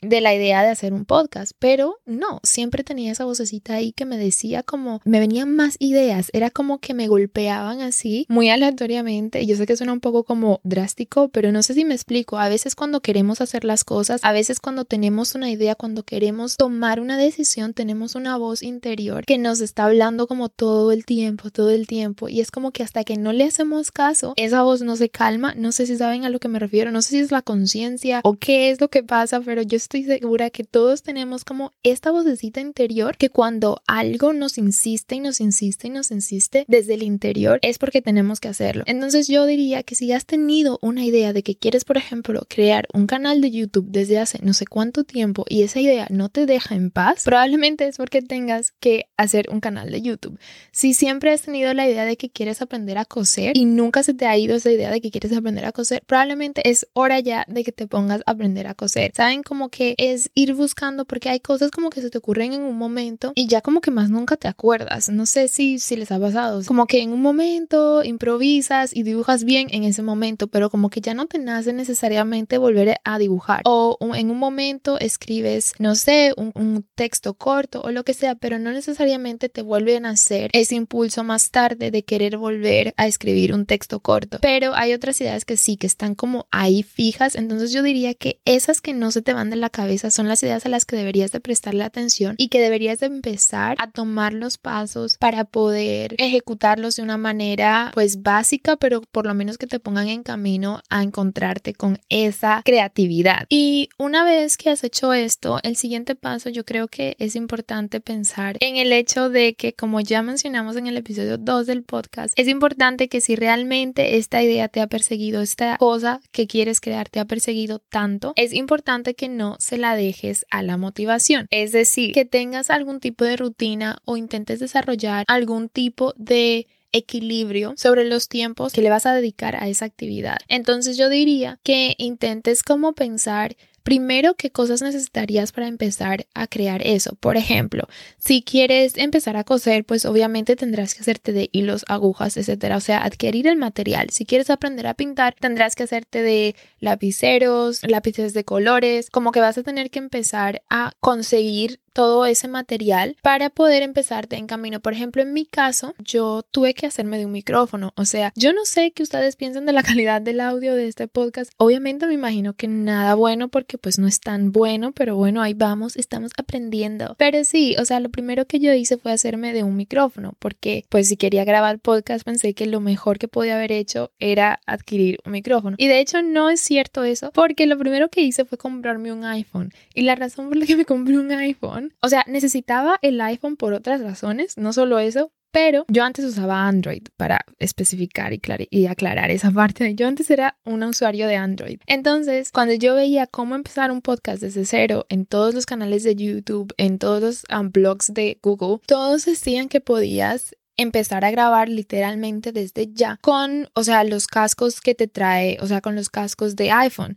de 0.00 0.20
la 0.20 0.34
idea 0.34 0.62
de 0.62 0.70
hacer 0.70 0.92
un 0.92 1.04
podcast, 1.04 1.52
pero 1.58 1.98
no, 2.06 2.40
siempre 2.42 2.84
tenía 2.84 3.12
esa 3.12 3.24
vocecita 3.24 3.74
ahí 3.74 3.92
que 3.92 4.04
me 4.04 4.16
decía 4.16 4.62
como, 4.62 5.00
me 5.04 5.20
venían 5.20 5.54
más 5.54 5.76
ideas, 5.78 6.30
era 6.32 6.50
como 6.50 6.78
que 6.78 6.94
me 6.94 7.08
golpeaban 7.08 7.80
así, 7.80 8.26
muy 8.28 8.50
aleatoriamente. 8.50 9.44
Yo 9.46 9.56
sé 9.56 9.66
que 9.66 9.76
suena 9.76 9.92
un 9.92 10.00
poco 10.00 10.24
como 10.24 10.60
drástico, 10.64 11.28
pero 11.28 11.52
no 11.52 11.62
sé 11.62 11.74
si 11.74 11.84
me 11.84 11.94
explico. 11.94 12.38
A 12.38 12.48
veces 12.48 12.74
cuando 12.74 13.00
queremos 13.00 13.40
hacer 13.40 13.64
las 13.64 13.84
cosas, 13.84 14.20
a 14.22 14.32
veces 14.32 14.60
cuando 14.60 14.84
tenemos 14.84 15.34
una 15.34 15.50
idea, 15.50 15.74
cuando 15.74 16.02
queremos 16.02 16.56
tomar 16.56 17.00
una 17.00 17.16
decisión, 17.16 17.74
tenemos 17.74 18.14
una 18.14 18.36
voz 18.36 18.62
interior 18.62 19.24
que 19.24 19.38
nos 19.38 19.60
está 19.60 19.86
hablando 19.86 20.26
como 20.26 20.48
todo 20.48 20.92
el 20.92 21.04
tiempo, 21.04 21.50
todo 21.50 21.70
el 21.70 21.86
tiempo. 21.86 22.28
Y 22.28 22.40
es 22.40 22.50
como 22.50 22.70
que 22.70 22.82
hasta 22.82 23.04
que 23.04 23.16
no 23.16 23.32
le 23.32 23.44
hacemos 23.44 23.90
caso, 23.90 24.34
esa 24.36 24.62
voz 24.62 24.82
no 24.82 24.96
se 24.96 25.08
calma. 25.08 25.54
No 25.56 25.72
sé 25.72 25.86
si 25.86 25.96
saben 25.96 26.24
a 26.24 26.28
lo 26.28 26.40
que 26.40 26.48
me 26.48 26.58
refiero, 26.58 26.90
no 26.90 27.02
sé 27.02 27.10
si 27.10 27.18
es 27.18 27.30
la 27.30 27.42
conciencia 27.42 28.20
o 28.24 28.34
qué 28.34 28.70
es 28.70 28.80
lo 28.80 28.88
que 28.88 29.02
pasa 29.02 29.23
pero 29.44 29.62
yo 29.62 29.76
estoy 29.76 30.04
segura 30.04 30.50
que 30.50 30.64
todos 30.64 31.02
tenemos 31.02 31.44
como 31.44 31.72
esta 31.82 32.10
vocecita 32.10 32.60
interior 32.60 33.16
que 33.16 33.30
cuando 33.30 33.80
algo 33.86 34.32
nos 34.32 34.58
insiste 34.58 35.16
y 35.16 35.20
nos 35.20 35.40
insiste 35.40 35.88
y 35.88 35.90
nos 35.90 36.10
insiste 36.10 36.64
desde 36.68 36.94
el 36.94 37.02
interior 37.02 37.58
es 37.62 37.78
porque 37.78 38.02
tenemos 38.02 38.40
que 38.40 38.48
hacerlo. 38.48 38.84
Entonces 38.86 39.28
yo 39.28 39.46
diría 39.46 39.82
que 39.82 39.94
si 39.94 40.12
has 40.12 40.26
tenido 40.26 40.78
una 40.82 41.04
idea 41.04 41.32
de 41.32 41.42
que 41.42 41.56
quieres, 41.56 41.84
por 41.84 41.96
ejemplo, 41.96 42.42
crear 42.48 42.86
un 42.92 43.06
canal 43.06 43.40
de 43.40 43.50
YouTube 43.50 43.86
desde 43.88 44.18
hace 44.18 44.38
no 44.42 44.52
sé 44.52 44.66
cuánto 44.66 45.04
tiempo 45.04 45.44
y 45.48 45.62
esa 45.62 45.80
idea 45.80 46.06
no 46.10 46.28
te 46.28 46.46
deja 46.46 46.74
en 46.74 46.90
paz, 46.90 47.24
probablemente 47.24 47.86
es 47.86 47.96
porque 47.96 48.20
tengas 48.20 48.72
que 48.80 49.06
hacer 49.16 49.46
un 49.50 49.60
canal 49.60 49.90
de 49.90 50.02
YouTube. 50.02 50.38
Si 50.70 50.94
siempre 50.94 51.32
has 51.32 51.42
tenido 51.42 51.72
la 51.72 51.88
idea 51.88 52.04
de 52.04 52.16
que 52.16 52.30
quieres 52.30 52.60
aprender 52.60 52.98
a 52.98 53.04
coser 53.04 53.56
y 53.56 53.64
nunca 53.64 54.02
se 54.02 54.14
te 54.14 54.26
ha 54.26 54.36
ido 54.36 54.56
esa 54.56 54.70
idea 54.70 54.90
de 54.90 55.00
que 55.00 55.10
quieres 55.10 55.32
aprender 55.32 55.64
a 55.64 55.72
coser, 55.72 56.02
probablemente 56.06 56.68
es 56.68 56.86
hora 56.92 57.20
ya 57.20 57.44
de 57.48 57.64
que 57.64 57.72
te 57.72 57.86
pongas 57.86 58.22
a 58.26 58.30
aprender 58.30 58.66
a 58.66 58.74
coser 58.74 59.03
hacer. 59.04 59.12
Saben 59.14 59.42
como 59.42 59.68
que 59.68 59.94
es 59.98 60.30
ir 60.34 60.54
buscando 60.54 61.04
porque 61.04 61.28
hay 61.28 61.40
cosas 61.40 61.70
como 61.70 61.90
que 61.90 62.00
se 62.00 62.10
te 62.10 62.18
ocurren 62.18 62.52
en 62.52 62.62
un 62.62 62.76
momento 62.76 63.32
y 63.34 63.46
ya 63.46 63.60
como 63.60 63.80
que 63.80 63.90
más 63.90 64.10
nunca 64.10 64.36
te 64.36 64.48
acuerdas. 64.48 65.08
No 65.08 65.26
sé 65.26 65.48
si, 65.48 65.78
si 65.78 65.96
les 65.96 66.10
ha 66.12 66.18
pasado. 66.18 66.62
Como 66.66 66.86
que 66.86 67.02
en 67.02 67.12
un 67.12 67.22
momento 67.22 68.02
improvisas 68.04 68.94
y 68.94 69.02
dibujas 69.02 69.44
bien 69.44 69.68
en 69.70 69.84
ese 69.84 70.02
momento, 70.02 70.46
pero 70.46 70.70
como 70.70 70.90
que 70.90 71.00
ya 71.00 71.14
no 71.14 71.26
te 71.26 71.38
nace 71.38 71.72
necesariamente 71.72 72.58
volver 72.58 72.96
a 73.04 73.18
dibujar. 73.18 73.62
O 73.64 73.96
en 74.14 74.30
un 74.30 74.38
momento 74.38 74.98
escribes, 74.98 75.74
no 75.78 75.94
sé, 75.94 76.32
un, 76.36 76.52
un 76.54 76.84
texto 76.94 77.34
corto 77.34 77.82
o 77.82 77.90
lo 77.90 78.04
que 78.04 78.14
sea, 78.14 78.34
pero 78.34 78.58
no 78.58 78.72
necesariamente 78.72 79.48
te 79.48 79.62
vuelve 79.62 79.96
a 79.96 80.00
nacer 80.00 80.50
ese 80.52 80.74
impulso 80.74 81.24
más 81.24 81.50
tarde 81.50 81.90
de 81.90 82.04
querer 82.04 82.36
volver 82.36 82.94
a 82.96 83.06
escribir 83.06 83.54
un 83.54 83.66
texto 83.66 84.00
corto. 84.00 84.38
Pero 84.40 84.74
hay 84.74 84.92
otras 84.92 85.20
ideas 85.20 85.44
que 85.44 85.56
sí, 85.56 85.76
que 85.76 85.86
están 85.86 86.14
como 86.14 86.46
ahí 86.50 86.82
fijas. 86.82 87.34
Entonces 87.34 87.72
yo 87.72 87.82
diría 87.82 88.14
que 88.14 88.40
esas 88.44 88.80
que 88.80 88.93
no 88.94 89.10
se 89.10 89.22
te 89.22 89.34
van 89.34 89.50
de 89.50 89.56
la 89.56 89.70
cabeza 89.70 90.10
son 90.10 90.28
las 90.28 90.42
ideas 90.42 90.64
a 90.66 90.68
las 90.68 90.84
que 90.84 90.96
deberías 90.96 91.32
de 91.32 91.40
prestarle 91.40 91.84
atención 91.84 92.34
y 92.38 92.48
que 92.48 92.60
deberías 92.60 93.00
de 93.00 93.06
empezar 93.06 93.76
a 93.78 93.90
tomar 93.90 94.32
los 94.32 94.58
pasos 94.58 95.16
para 95.18 95.44
poder 95.44 96.14
ejecutarlos 96.18 96.96
de 96.96 97.02
una 97.02 97.18
manera 97.18 97.90
pues 97.94 98.22
básica, 98.22 98.76
pero 98.76 99.02
por 99.02 99.26
lo 99.26 99.34
menos 99.34 99.58
que 99.58 99.66
te 99.66 99.80
pongan 99.80 100.08
en 100.08 100.22
camino 100.22 100.80
a 100.88 101.02
encontrarte 101.02 101.74
con 101.74 101.98
esa 102.08 102.62
creatividad. 102.64 103.46
Y 103.48 103.88
una 103.98 104.24
vez 104.24 104.56
que 104.56 104.70
has 104.70 104.84
hecho 104.84 105.12
esto, 105.12 105.58
el 105.62 105.76
siguiente 105.76 106.14
paso 106.14 106.48
yo 106.50 106.64
creo 106.64 106.88
que 106.88 107.16
es 107.18 107.36
importante 107.36 108.00
pensar 108.00 108.56
en 108.60 108.76
el 108.76 108.92
hecho 108.92 109.28
de 109.28 109.54
que 109.54 109.72
como 109.72 110.00
ya 110.00 110.22
mencionamos 110.22 110.76
en 110.76 110.86
el 110.86 110.96
episodio 110.96 111.38
2 111.38 111.66
del 111.66 111.82
podcast, 111.82 112.32
es 112.36 112.48
importante 112.48 113.08
que 113.08 113.20
si 113.20 113.36
realmente 113.36 114.16
esta 114.16 114.42
idea 114.42 114.68
te 114.68 114.80
ha 114.80 114.86
perseguido, 114.86 115.42
esta 115.42 115.76
cosa 115.78 116.20
que 116.32 116.46
quieres 116.46 116.80
crear 116.80 117.08
te 117.08 117.20
ha 117.20 117.24
perseguido 117.24 117.80
tanto, 117.90 118.32
es 118.36 118.52
importante 118.52 118.83
que 119.16 119.28
no 119.28 119.56
se 119.58 119.78
la 119.78 119.96
dejes 119.96 120.44
a 120.50 120.62
la 120.62 120.76
motivación. 120.76 121.46
Es 121.50 121.72
decir, 121.72 122.12
que 122.12 122.24
tengas 122.24 122.70
algún 122.70 123.00
tipo 123.00 123.24
de 123.24 123.36
rutina 123.36 123.98
o 124.04 124.16
intentes 124.16 124.60
desarrollar 124.60 125.24
algún 125.26 125.68
tipo 125.68 126.12
de 126.16 126.66
equilibrio 126.92 127.74
sobre 127.76 128.04
los 128.04 128.28
tiempos 128.28 128.72
que 128.72 128.82
le 128.82 128.90
vas 128.90 129.06
a 129.06 129.14
dedicar 129.14 129.56
a 129.56 129.68
esa 129.68 129.84
actividad. 129.84 130.38
Entonces 130.48 130.96
yo 130.96 131.08
diría 131.08 131.58
que 131.64 131.94
intentes 131.98 132.62
como 132.62 132.92
pensar 132.92 133.56
Primero, 133.84 134.32
¿qué 134.34 134.50
cosas 134.50 134.80
necesitarías 134.80 135.52
para 135.52 135.68
empezar 135.68 136.26
a 136.32 136.46
crear 136.46 136.80
eso? 136.86 137.16
Por 137.20 137.36
ejemplo, 137.36 137.86
si 138.16 138.42
quieres 138.42 138.96
empezar 138.96 139.36
a 139.36 139.44
coser, 139.44 139.84
pues 139.84 140.06
obviamente 140.06 140.56
tendrás 140.56 140.94
que 140.94 141.02
hacerte 141.02 141.32
de 141.32 141.50
hilos, 141.52 141.84
agujas, 141.86 142.38
etcétera. 142.38 142.78
O 142.78 142.80
sea, 142.80 143.04
adquirir 143.04 143.46
el 143.46 143.58
material. 143.58 144.08
Si 144.08 144.24
quieres 144.24 144.48
aprender 144.48 144.86
a 144.86 144.94
pintar, 144.94 145.34
tendrás 145.38 145.74
que 145.76 145.82
hacerte 145.82 146.22
de 146.22 146.56
lapiceros, 146.80 147.82
lápices 147.82 148.32
de 148.32 148.44
colores. 148.44 149.10
Como 149.10 149.32
que 149.32 149.40
vas 149.40 149.58
a 149.58 149.62
tener 149.62 149.90
que 149.90 149.98
empezar 149.98 150.62
a 150.70 150.92
conseguir 151.00 151.78
todo 151.94 152.26
ese 152.26 152.48
material 152.48 153.16
para 153.22 153.48
poder 153.48 153.82
empezarte 153.82 154.36
en 154.36 154.46
camino. 154.46 154.80
Por 154.80 154.92
ejemplo, 154.92 155.22
en 155.22 155.32
mi 155.32 155.46
caso, 155.46 155.94
yo 155.98 156.42
tuve 156.42 156.74
que 156.74 156.86
hacerme 156.86 157.18
de 157.18 157.24
un 157.24 157.32
micrófono. 157.32 157.92
O 157.96 158.04
sea, 158.04 158.32
yo 158.36 158.52
no 158.52 158.64
sé 158.64 158.90
qué 158.90 159.02
ustedes 159.02 159.36
piensan 159.36 159.64
de 159.64 159.72
la 159.72 159.82
calidad 159.94 160.20
del 160.20 160.40
audio 160.40 160.74
de 160.74 160.88
este 160.88 161.08
podcast. 161.08 161.52
Obviamente 161.56 162.06
me 162.06 162.14
imagino 162.14 162.54
que 162.54 162.68
nada 162.68 163.14
bueno 163.14 163.48
porque 163.48 163.78
pues 163.78 163.98
no 163.98 164.08
es 164.08 164.20
tan 164.20 164.52
bueno, 164.52 164.92
pero 164.92 165.16
bueno, 165.16 165.40
ahí 165.40 165.54
vamos, 165.54 165.96
estamos 165.96 166.32
aprendiendo. 166.36 167.14
Pero 167.16 167.44
sí, 167.44 167.76
o 167.78 167.84
sea, 167.84 168.00
lo 168.00 168.10
primero 168.10 168.46
que 168.46 168.58
yo 168.58 168.72
hice 168.72 168.98
fue 168.98 169.12
hacerme 169.12 169.52
de 169.52 169.62
un 169.62 169.76
micrófono 169.76 170.34
porque 170.40 170.84
pues 170.88 171.08
si 171.08 171.16
quería 171.16 171.44
grabar 171.44 171.78
podcast 171.78 172.24
pensé 172.24 172.54
que 172.54 172.66
lo 172.66 172.80
mejor 172.80 173.18
que 173.18 173.28
podía 173.28 173.54
haber 173.54 173.70
hecho 173.70 174.10
era 174.18 174.60
adquirir 174.66 175.18
un 175.24 175.32
micrófono. 175.32 175.76
Y 175.78 175.86
de 175.86 176.00
hecho 176.00 176.22
no 176.22 176.50
es 176.50 176.60
cierto 176.60 177.04
eso 177.04 177.30
porque 177.32 177.66
lo 177.66 177.78
primero 177.78 178.08
que 178.08 178.22
hice 178.22 178.44
fue 178.44 178.58
comprarme 178.58 179.12
un 179.12 179.24
iPhone. 179.24 179.72
Y 179.94 180.02
la 180.02 180.16
razón 180.16 180.48
por 180.48 180.56
la 180.56 180.66
que 180.66 180.76
me 180.76 180.84
compré 180.84 181.18
un 181.18 181.30
iPhone 181.30 181.83
o 182.00 182.08
sea, 182.08 182.24
necesitaba 182.26 182.98
el 183.02 183.20
iPhone 183.20 183.56
por 183.56 183.72
otras 183.72 184.00
razones, 184.00 184.56
no 184.56 184.72
solo 184.72 184.98
eso, 184.98 185.32
pero 185.54 185.84
yo 185.86 186.02
antes 186.02 186.24
usaba 186.24 186.66
Android 186.66 187.04
para 187.16 187.46
especificar 187.60 188.32
y, 188.32 188.40
y, 188.70 188.86
aclarar 188.86 189.30
esa 189.30 189.50
parte. 189.52 189.94
Yo 189.94 190.08
antes 190.08 190.28
era 190.30 190.58
un 190.64 190.82
usuario 190.82 191.28
de 191.28 191.36
Android. 191.36 191.78
Entonces, 191.86 192.50
cuando 192.50 192.74
yo 192.74 192.96
veía 192.96 193.28
cómo 193.28 193.54
empezar 193.54 193.92
un 193.92 194.02
podcast 194.02 194.42
desde 194.42 194.64
cero 194.64 195.06
en 195.08 195.26
todos 195.26 195.54
los 195.54 195.64
canales 195.64 196.02
de 196.02 196.16
YouTube, 196.16 196.74
en 196.76 196.98
todos 196.98 197.22
los 197.22 197.44
um, 197.56 197.70
blogs 197.70 198.12
de 198.12 198.38
Google, 198.42 198.80
todos 198.86 199.26
decían 199.26 199.68
que 199.68 199.80
podías 199.80 200.56
empezar 200.76 201.24
a 201.24 201.30
grabar 201.30 201.68
literalmente 201.68 202.50
desde 202.50 202.92
ya 202.92 203.18
con, 203.22 203.68
o 203.74 203.84
sea, 203.84 204.02
los 204.04 204.26
cascos 204.26 204.80
que 204.80 204.96
te 204.96 205.06
trae, 205.06 205.58
o 205.60 205.66
sea, 205.66 205.80
con 205.80 205.94
los 205.94 206.10
cascos 206.10 206.56
de 206.56 206.72
iPhone. 206.72 207.16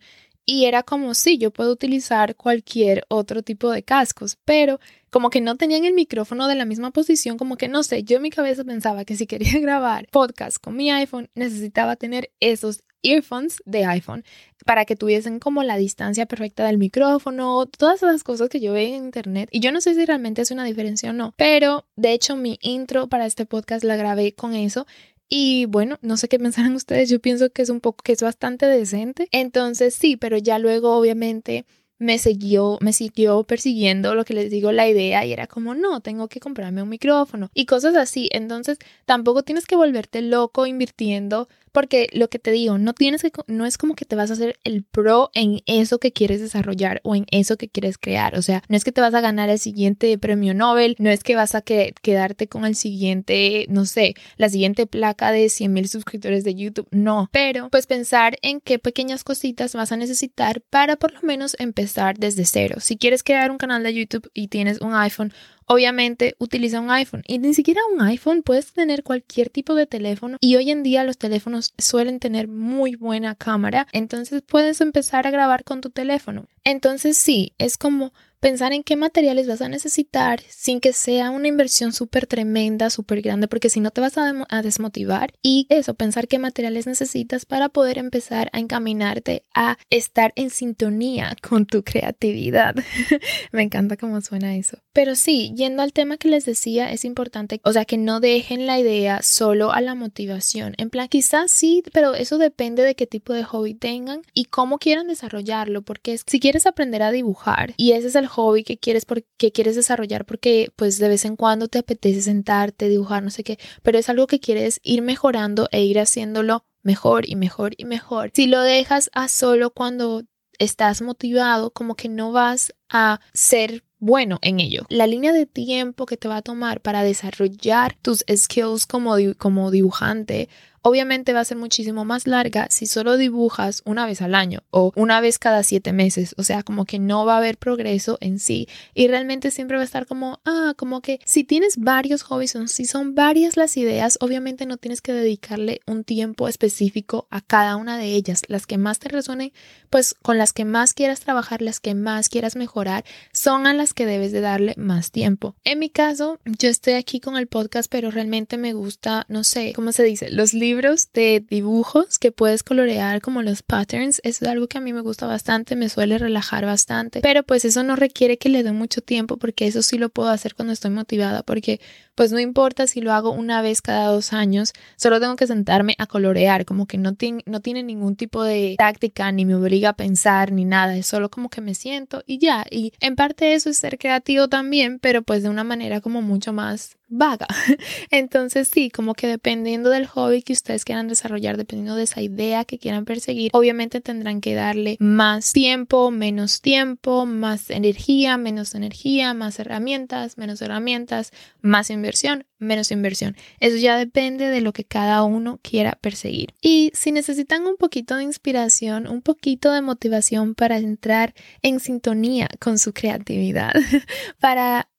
Y 0.49 0.63
era 0.63 0.81
como, 0.81 1.13
sí, 1.13 1.37
yo 1.37 1.51
puedo 1.51 1.73
utilizar 1.73 2.37
cualquier 2.37 3.03
otro 3.09 3.43
tipo 3.43 3.69
de 3.69 3.83
cascos, 3.83 4.37
pero 4.45 4.79
como 5.09 5.29
que 5.29 5.41
no 5.41 5.57
tenían 5.57 5.83
el 5.83 5.93
micrófono 5.93 6.47
de 6.47 6.55
la 6.55 6.63
misma 6.63 6.91
posición, 6.91 7.37
como 7.37 7.57
que 7.57 7.67
no 7.67 7.83
sé, 7.83 8.03
yo 8.03 8.15
en 8.15 8.23
mi 8.23 8.29
cabeza 8.29 8.63
pensaba 8.63 9.03
que 9.03 9.17
si 9.17 9.27
quería 9.27 9.59
grabar 9.59 10.07
podcast 10.09 10.57
con 10.57 10.77
mi 10.77 10.89
iPhone, 10.89 11.29
necesitaba 11.35 11.97
tener 11.97 12.31
esos 12.39 12.81
earphones 13.03 13.61
de 13.65 13.83
iPhone 13.83 14.23
para 14.65 14.85
que 14.85 14.95
tuviesen 14.95 15.39
como 15.39 15.63
la 15.63 15.75
distancia 15.75 16.25
perfecta 16.25 16.65
del 16.65 16.77
micrófono, 16.77 17.65
todas 17.65 18.01
esas 18.01 18.23
cosas 18.23 18.47
que 18.47 18.61
yo 18.61 18.71
veo 18.71 18.87
en 18.87 19.03
internet. 19.03 19.49
Y 19.51 19.59
yo 19.59 19.73
no 19.73 19.81
sé 19.81 19.95
si 19.95 20.05
realmente 20.05 20.41
es 20.41 20.51
una 20.51 20.63
diferencia 20.63 21.09
o 21.09 21.13
no, 21.13 21.33
pero 21.35 21.85
de 21.97 22.13
hecho 22.13 22.37
mi 22.37 22.57
intro 22.61 23.07
para 23.07 23.25
este 23.25 23.45
podcast 23.45 23.83
la 23.83 23.97
grabé 23.97 24.33
con 24.33 24.55
eso 24.55 24.87
y 25.29 25.65
bueno, 25.65 25.97
no 26.01 26.17
sé 26.17 26.27
qué 26.27 26.39
pensarán 26.39 26.75
ustedes, 26.75 27.09
yo 27.09 27.19
pienso 27.19 27.49
que 27.49 27.61
es 27.61 27.69
un 27.69 27.81
poco, 27.81 28.03
que 28.03 28.13
es 28.13 28.21
bastante 28.21 28.65
decente. 28.65 29.27
Entonces 29.31 29.95
sí, 29.95 30.17
pero 30.17 30.37
ya 30.37 30.59
luego 30.59 30.95
obviamente 30.95 31.65
me 31.99 32.17
siguió, 32.19 32.77
me 32.81 32.93
siguió 32.93 33.43
persiguiendo 33.43 34.15
lo 34.15 34.25
que 34.25 34.33
les 34.33 34.51
digo, 34.51 34.71
la 34.71 34.87
idea 34.87 35.25
y 35.25 35.33
era 35.33 35.47
como, 35.47 35.75
no, 35.75 36.01
tengo 36.01 36.27
que 36.27 36.39
comprarme 36.39 36.81
un 36.81 36.89
micrófono 36.89 37.49
y 37.53 37.65
cosas 37.65 37.95
así. 37.95 38.29
Entonces 38.31 38.77
tampoco 39.05 39.43
tienes 39.43 39.65
que 39.65 39.75
volverte 39.75 40.21
loco 40.21 40.65
invirtiendo 40.65 41.47
porque 41.71 42.07
lo 42.11 42.27
que 42.27 42.39
te 42.39 42.51
digo, 42.51 42.79
no 42.79 42.93
tienes 42.93 43.21
que, 43.21 43.31
no 43.45 43.65
es 43.65 43.77
como 43.77 43.93
que 43.93 44.05
te 44.05 44.15
vas 44.15 44.31
a 44.31 44.33
hacer 44.33 44.57
el 44.63 44.83
pro 44.83 45.29
en 45.35 45.61
eso 45.67 45.99
que 45.99 46.11
quieres 46.11 46.41
desarrollar 46.41 47.01
o 47.03 47.13
en 47.13 47.27
eso 47.29 47.55
que 47.55 47.69
quieres 47.69 47.99
crear. 47.99 48.35
O 48.35 48.41
sea, 48.41 48.63
no 48.67 48.75
es 48.75 48.83
que 48.83 48.91
te 48.91 49.01
vas 49.01 49.13
a 49.13 49.21
ganar 49.21 49.49
el 49.49 49.59
siguiente 49.59 50.17
premio 50.17 50.55
Nobel, 50.55 50.95
no 50.97 51.11
es 51.11 51.23
que 51.23 51.35
vas 51.35 51.53
a 51.53 51.61
quedarte 51.61 52.47
con 52.47 52.65
el 52.65 52.75
siguiente, 52.75 53.67
no 53.69 53.85
sé, 53.85 54.15
la 54.37 54.49
siguiente 54.49 54.87
placa 54.87 55.31
de 55.31 55.49
100 55.49 55.71
mil 55.71 55.87
suscriptores 55.87 56.43
de 56.43 56.55
YouTube. 56.55 56.87
No, 56.89 57.29
pero 57.31 57.69
pues 57.69 57.85
pensar 57.85 58.39
en 58.41 58.59
qué 58.59 58.79
pequeñas 58.79 59.23
cositas 59.23 59.75
vas 59.75 59.91
a 59.91 59.97
necesitar 59.97 60.61
para 60.61 60.95
por 60.95 61.13
lo 61.13 61.21
menos 61.21 61.55
empezar 61.59 61.86
desde 62.17 62.45
cero. 62.45 62.77
Si 62.79 62.97
quieres 62.97 63.23
crear 63.23 63.51
un 63.51 63.57
canal 63.57 63.83
de 63.83 63.93
YouTube 63.93 64.29
y 64.33 64.47
tienes 64.47 64.81
un 64.81 64.93
iPhone 64.93 65.33
obviamente 65.67 66.35
utiliza 66.39 66.79
un 66.79 66.89
iPhone 66.89 67.23
y 67.27 67.37
ni 67.39 67.53
siquiera 67.53 67.81
un 67.93 68.01
iPhone, 68.01 68.41
puedes 68.41 68.73
tener 68.73 69.03
cualquier 69.03 69.49
tipo 69.49 69.75
de 69.75 69.85
teléfono 69.85 70.37
y 70.39 70.55
hoy 70.55 70.71
en 70.71 70.81
día 70.81 71.03
los 71.03 71.17
teléfonos 71.17 71.73
suelen 71.77 72.19
tener 72.19 72.47
muy 72.47 72.95
buena 72.95 73.35
cámara, 73.35 73.87
entonces 73.91 74.41
puedes 74.41 74.81
empezar 74.81 75.27
a 75.27 75.31
grabar 75.31 75.63
con 75.63 75.81
tu 75.81 75.89
teléfono. 75.89 76.47
Entonces 76.63 77.17
sí, 77.17 77.53
es 77.57 77.77
como 77.77 78.13
pensar 78.39 78.73
en 78.73 78.83
qué 78.83 78.95
materiales 78.95 79.47
vas 79.47 79.61
a 79.61 79.69
necesitar 79.69 80.41
sin 80.49 80.79
que 80.79 80.93
sea 80.93 81.31
una 81.31 81.47
inversión 81.47 81.93
súper 81.93 82.27
tremenda, 82.27 82.89
súper 82.89 83.21
grande, 83.21 83.47
porque 83.47 83.69
si 83.69 83.79
no 83.79 83.91
te 83.91 84.01
vas 84.01 84.17
a, 84.17 84.61
desmotivar. 84.61 85.33
Y 85.41 85.67
eso, 85.69 85.93
pensar 85.93 86.27
qué 86.27 86.39
materiales 86.39 86.87
necesitas 86.87 87.45
para 87.45 87.69
poder 87.69 87.97
empezar 87.97 88.49
a 88.53 88.59
encaminarte 88.59 89.45
a 89.53 89.77
estar 89.89 90.33
en 90.35 90.49
sintonía 90.49 91.35
con 91.41 91.65
tu 91.65 91.83
creatividad. 91.83 92.75
Me 93.51 93.63
encanta 93.63 93.97
cómo 93.97 94.21
suena 94.21 94.55
eso. 94.55 94.77
Pero 94.93 95.15
sí, 95.15 95.53
yendo 95.55 95.83
al 95.83 95.93
tema 95.93 96.17
que 96.17 96.27
les 96.27 96.45
decía, 96.45 96.91
es 96.91 97.05
importante, 97.05 97.61
o 97.63 97.71
sea, 97.71 97.85
que 97.85 97.97
no 97.97 98.19
dejen 98.19 98.65
la 98.65 98.79
idea 98.79 99.21
solo 99.21 99.71
a 99.71 99.81
la 99.81 99.95
motivación. 99.95 100.73
En 100.77 100.89
plan, 100.89 101.07
quizás 101.07 101.51
sí, 101.51 101.83
pero 101.93 102.15
eso 102.15 102.37
depende 102.37 102.83
de 102.83 102.95
qué 102.95 103.07
tipo 103.07 103.33
de 103.33 103.43
hobby 103.43 103.73
tengan 103.73 104.21
y 104.33 104.45
cómo 104.45 104.79
quieran 104.79 105.07
desarrollarlo, 105.07 105.81
porque 105.81 106.19
si 106.25 106.39
quieres 106.39 106.65
aprender 106.65 107.03
a 107.03 107.11
dibujar 107.11 107.73
y 107.77 107.91
ese 107.91 108.07
es 108.07 108.15
el 108.15 108.26
hobby 108.27 108.63
que 108.63 108.77
quieres, 108.77 109.05
porque 109.05 109.51
quieres 109.51 109.75
desarrollar 109.75 110.25
porque 110.25 110.71
pues 110.75 110.99
de 110.99 111.09
vez 111.09 111.25
en 111.25 111.35
cuando 111.35 111.67
te 111.67 111.79
apetece 111.79 112.21
sentarte, 112.21 112.89
dibujar, 112.89 113.23
no 113.23 113.29
sé 113.29 113.43
qué, 113.43 113.57
pero 113.83 113.97
es 113.97 114.09
algo 114.09 114.27
que 114.27 114.39
quieres 114.39 114.79
ir 114.83 115.01
mejorando 115.01 115.67
e 115.71 115.83
ir 115.83 115.99
haciéndolo 115.99 116.65
mejor 116.83 117.27
y 117.27 117.35
mejor 117.35 117.73
y 117.77 117.85
mejor. 117.85 118.31
Si 118.33 118.47
lo 118.47 118.61
dejas 118.61 119.09
a 119.13 119.27
solo 119.27 119.71
cuando 119.71 120.23
estás 120.59 121.01
motivado, 121.01 121.71
como 121.71 121.95
que 121.95 122.09
no 122.09 122.31
vas 122.31 122.73
a 122.89 123.19
ser 123.33 123.83
bueno 123.99 124.39
en 124.41 124.59
ello. 124.59 124.85
La 124.89 125.07
línea 125.07 125.33
de 125.33 125.45
tiempo 125.45 126.05
que 126.05 126.17
te 126.17 126.27
va 126.27 126.37
a 126.37 126.41
tomar 126.41 126.81
para 126.81 127.03
desarrollar 127.03 127.97
tus 128.01 128.23
skills 128.33 128.85
como, 128.85 129.15
como 129.37 129.71
dibujante 129.71 130.49
obviamente 130.87 131.33
va 131.33 131.41
a 131.41 131.45
ser 131.45 131.57
muchísimo 131.57 132.05
más 132.05 132.27
larga 132.27 132.67
si 132.69 132.85
solo 132.85 133.17
dibujas 133.17 133.81
una 133.83 134.05
vez 134.05 134.21
al 134.21 134.35
año 134.35 134.63
o 134.69 134.93
una 134.95 135.19
vez 135.19 135.37
cada 135.37 135.61
siete 135.63 135.91
meses. 135.91 136.33
O 136.37 136.43
sea, 136.43 136.63
como 136.63 136.85
que 136.85 136.97
no 136.97 137.25
va 137.25 137.35
a 137.35 137.37
haber 137.39 137.57
progreso 137.57 138.17
en 138.21 138.39
sí 138.39 138.69
y 138.93 139.09
realmente 139.09 139.51
siempre 139.51 139.75
va 139.75 139.83
a 139.83 139.85
estar 139.85 140.05
como, 140.05 140.39
ah, 140.45 140.73
como 140.77 141.01
que 141.01 141.19
si 141.25 141.43
tienes 141.43 141.75
varios 141.77 142.23
hobbies 142.23 142.55
si 142.67 142.85
son 142.85 143.15
varias 143.15 143.57
las 143.57 143.75
ideas, 143.75 144.17
obviamente 144.21 144.65
no 144.65 144.77
tienes 144.77 145.01
que 145.01 145.11
dedicarle 145.11 145.81
un 145.85 146.05
tiempo 146.05 146.47
específico 146.47 147.27
a 147.29 147.41
cada 147.41 147.75
una 147.75 147.97
de 147.97 148.13
ellas. 148.13 148.43
Las 148.47 148.65
que 148.65 148.77
más 148.77 148.99
te 148.99 149.09
resuenen, 149.09 149.51
pues 149.89 150.15
con 150.21 150.37
las 150.37 150.53
que 150.53 150.63
más 150.63 150.93
quieras 150.93 151.19
trabajar, 151.19 151.61
las 151.61 151.81
que 151.81 151.95
más 151.95 152.29
quieras 152.29 152.55
mejorar, 152.55 153.03
son 153.33 153.67
a 153.67 153.73
las 153.73 153.93
que 153.93 154.05
debes 154.05 154.31
de 154.31 154.39
darle 154.39 154.73
más 154.77 155.11
tiempo. 155.11 155.55
En 155.65 155.79
mi 155.79 155.89
caso, 155.89 156.39
yo 156.45 156.69
estoy 156.69 156.93
aquí 156.93 157.19
con 157.19 157.35
el 157.35 157.47
podcast, 157.47 157.91
pero 157.91 158.09
realmente 158.09 158.57
me 158.57 158.71
gusta, 158.71 159.25
no 159.27 159.43
sé, 159.43 159.73
¿cómo 159.73 159.91
se 159.91 160.03
dice? 160.03 160.31
Los 160.31 160.53
libros 160.53 160.76
de 161.13 161.43
dibujos 161.47 162.19
que 162.19 162.31
puedes 162.31 162.63
colorear 162.63 163.21
como 163.21 163.41
los 163.41 163.63
patterns, 163.63 164.21
eso 164.23 164.45
es 164.45 164.51
algo 164.51 164.67
que 164.67 164.77
a 164.77 164.81
mí 164.81 164.93
me 164.93 165.01
gusta 165.01 165.25
bastante, 165.25 165.75
me 165.75 165.89
suele 165.89 166.17
relajar 166.17 166.65
bastante, 166.65 167.21
pero 167.21 167.43
pues 167.43 167.65
eso 167.65 167.83
no 167.83 167.95
requiere 167.95 168.37
que 168.37 168.49
le 168.49 168.63
dé 168.63 168.71
mucho 168.71 169.01
tiempo 169.01 169.37
porque 169.37 169.67
eso 169.67 169.81
sí 169.81 169.97
lo 169.97 170.09
puedo 170.09 170.29
hacer 170.29 170.55
cuando 170.55 170.73
estoy 170.73 170.91
motivada 170.91 171.43
porque 171.43 171.79
pues 172.17 172.31
no 172.31 172.39
importa 172.39 172.87
si 172.87 172.99
lo 172.99 173.13
hago 173.13 173.31
una 173.31 173.61
vez 173.61 173.83
cada 173.83 174.07
dos 174.07 174.33
años, 174.33 174.73
solo 174.95 175.19
tengo 175.19 175.35
que 175.35 175.45
sentarme 175.45 175.93
a 175.99 176.07
colorear, 176.07 176.65
como 176.65 176.87
que 176.87 176.97
no, 176.97 177.15
no 177.45 177.59
tiene 177.61 177.83
ningún 177.83 178.15
tipo 178.15 178.43
de 178.43 178.73
táctica, 178.75 179.31
ni 179.31 179.45
me 179.45 179.53
obliga 179.53 179.89
a 179.89 179.95
pensar, 179.95 180.51
ni 180.51 180.65
nada, 180.65 180.97
es 180.97 181.05
solo 181.05 181.29
como 181.29 181.49
que 181.49 181.61
me 181.61 181.75
siento 181.75 182.23
y 182.25 182.39
ya. 182.39 182.65
Y 182.71 182.91
en 183.01 183.15
parte 183.15 183.53
eso 183.53 183.69
es 183.69 183.77
ser 183.77 183.99
creativo 183.99 184.47
también, 184.47 184.97
pero 184.97 185.21
pues 185.21 185.43
de 185.43 185.49
una 185.49 185.63
manera 185.63 186.01
como 186.01 186.23
mucho 186.23 186.53
más 186.53 186.97
vaga. 187.07 187.47
Entonces 188.11 188.67
sí, 188.67 188.89
como 188.89 189.13
que 189.13 189.27
dependiendo 189.27 189.89
del 189.89 190.07
hobby 190.07 190.41
que 190.41 190.53
ustedes 190.53 190.85
quieran 190.85 191.07
desarrollar, 191.07 191.57
dependiendo 191.57 191.95
de 191.95 192.03
esa 192.03 192.21
idea 192.21 192.65
que 192.65 192.79
quieran 192.79 193.05
perseguir, 193.05 193.51
obviamente 193.53 194.01
tendrán 194.01 194.41
que 194.41 194.55
darle 194.55 194.97
más 194.99 195.53
tiempo, 195.53 196.11
menos 196.11 196.61
tiempo, 196.61 197.25
más 197.25 197.69
energía, 197.69 198.37
menos 198.37 198.75
energía, 198.75 199.33
más 199.33 199.59
herramientas, 199.59 200.37
menos 200.37 200.61
herramientas, 200.61 201.31
más 201.61 201.89
inversión, 201.89 202.45
menos 202.59 202.91
inversión. 202.91 203.35
Eso 203.59 203.77
ya 203.77 203.97
depende 203.97 204.49
de 204.49 204.61
lo 204.61 204.73
que 204.73 204.83
cada 204.83 205.23
uno 205.23 205.59
quiera 205.61 205.97
perseguir. 206.01 206.53
Y 206.61 206.91
si 206.93 207.11
necesitan 207.11 207.65
un 207.67 207.77
poquito 207.77 208.15
de 208.15 208.23
inspiración, 208.23 209.07
un 209.07 209.21
poquito 209.21 209.71
de 209.71 209.81
motivación 209.81 210.55
para 210.55 210.77
entrar 210.77 211.33
en 211.61 211.79
sintonía 211.79 212.49
con 212.59 212.79
su 212.79 212.93
creatividad, 212.93 213.73
para 214.39 214.89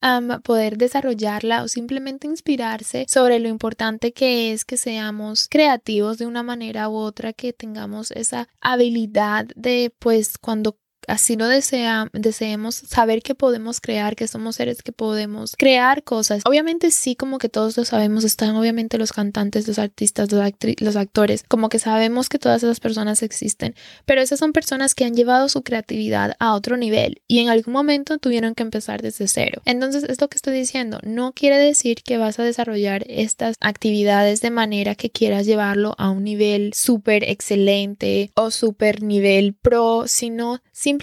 poder 0.45 0.79
desarrollarla 0.79 1.65
o 1.65 1.69
simplemente 1.69 1.98
inspirarse 2.27 3.07
sobre 3.09 3.39
lo 3.39 3.49
importante 3.49 4.13
que 4.13 4.53
es 4.53 4.65
que 4.65 4.77
seamos 4.77 5.49
creativos 5.49 6.19
de 6.19 6.27
una 6.27 6.43
manera 6.43 6.89
u 6.89 6.95
otra, 6.97 7.33
que 7.33 7.53
tengamos 7.53 8.11
esa 8.11 8.49
habilidad 8.61 9.47
de 9.57 9.95
pues 9.99 10.39
cuando 10.39 10.79
así 11.09 11.37
lo 11.37 11.49
desea, 11.49 12.09
deseemos 12.13 12.75
saber 12.75 13.23
que 13.23 13.35
podemos 13.35 13.81
crear, 13.81 14.15
que 14.15 14.29
somos 14.29 14.57
seres 14.57 14.83
que 14.83 14.93
podemos 14.93 15.55
crear 15.59 16.03
cosas. 16.05 16.43
Obviamente 16.45 16.91
sí, 16.91 17.17
como 17.17 17.39
que 17.39 17.49
todos 17.49 17.77
lo 17.77 17.85
sabemos, 17.85 18.25
están 18.25 18.55
obviamente 18.57 18.99
los 18.99 19.13
cantantes, 19.13 19.67
los 19.67 19.79
artistas, 19.79 20.31
los, 20.31 20.97
actores, 20.97 21.45
como 21.49 21.69
que 21.69 21.79
sabemos 21.79 22.29
que 22.29 22.39
todas 22.39 22.63
esas 22.63 22.81
personas 22.81 23.23
existen, 23.23 23.75
pero 24.05 24.21
esas 24.21 24.39
son 24.39 24.53
personas 24.53 24.95
que 24.95 25.05
han 25.05 25.15
llevado 25.15 25.49
su 25.49 25.63
creatividad 25.63 26.37
a 26.39 26.55
otro 26.55 26.77
nivel 26.77 27.23
y 27.27 27.41
en 27.41 27.49
algún 27.49 27.73
momento 27.73 28.19
tuvieron 28.19 28.55
que 28.55 28.63
empezar 28.63 29.03
desde 29.03 29.29
cero. 29.29 29.63
Entonces, 29.65 30.05
esto 30.05 30.29
que 30.29 30.37
estoy 30.37 30.55
diciendo 30.55 30.99
no 31.03 31.33
quiere 31.33 31.57
decir 31.57 32.03
que 32.05 32.19
vas 32.19 32.39
a 32.39 32.45
desarrollar 32.45 33.05
estas 33.09 33.57
actividades 33.61 34.41
de 34.41 34.51
manera 34.51 34.95
que 34.95 35.11
quieras 35.11 35.47
llevarlo 35.47 35.95
a 35.99 36.11
un 36.11 36.25
nivel 36.25 36.73
súper 36.75 37.25
excelente 37.25 38.31
o 38.35 38.51
súper 38.51 39.03
nivel 39.03 39.55
pro, 39.55 40.05
sino 40.07 40.61
simplemente 40.73 40.98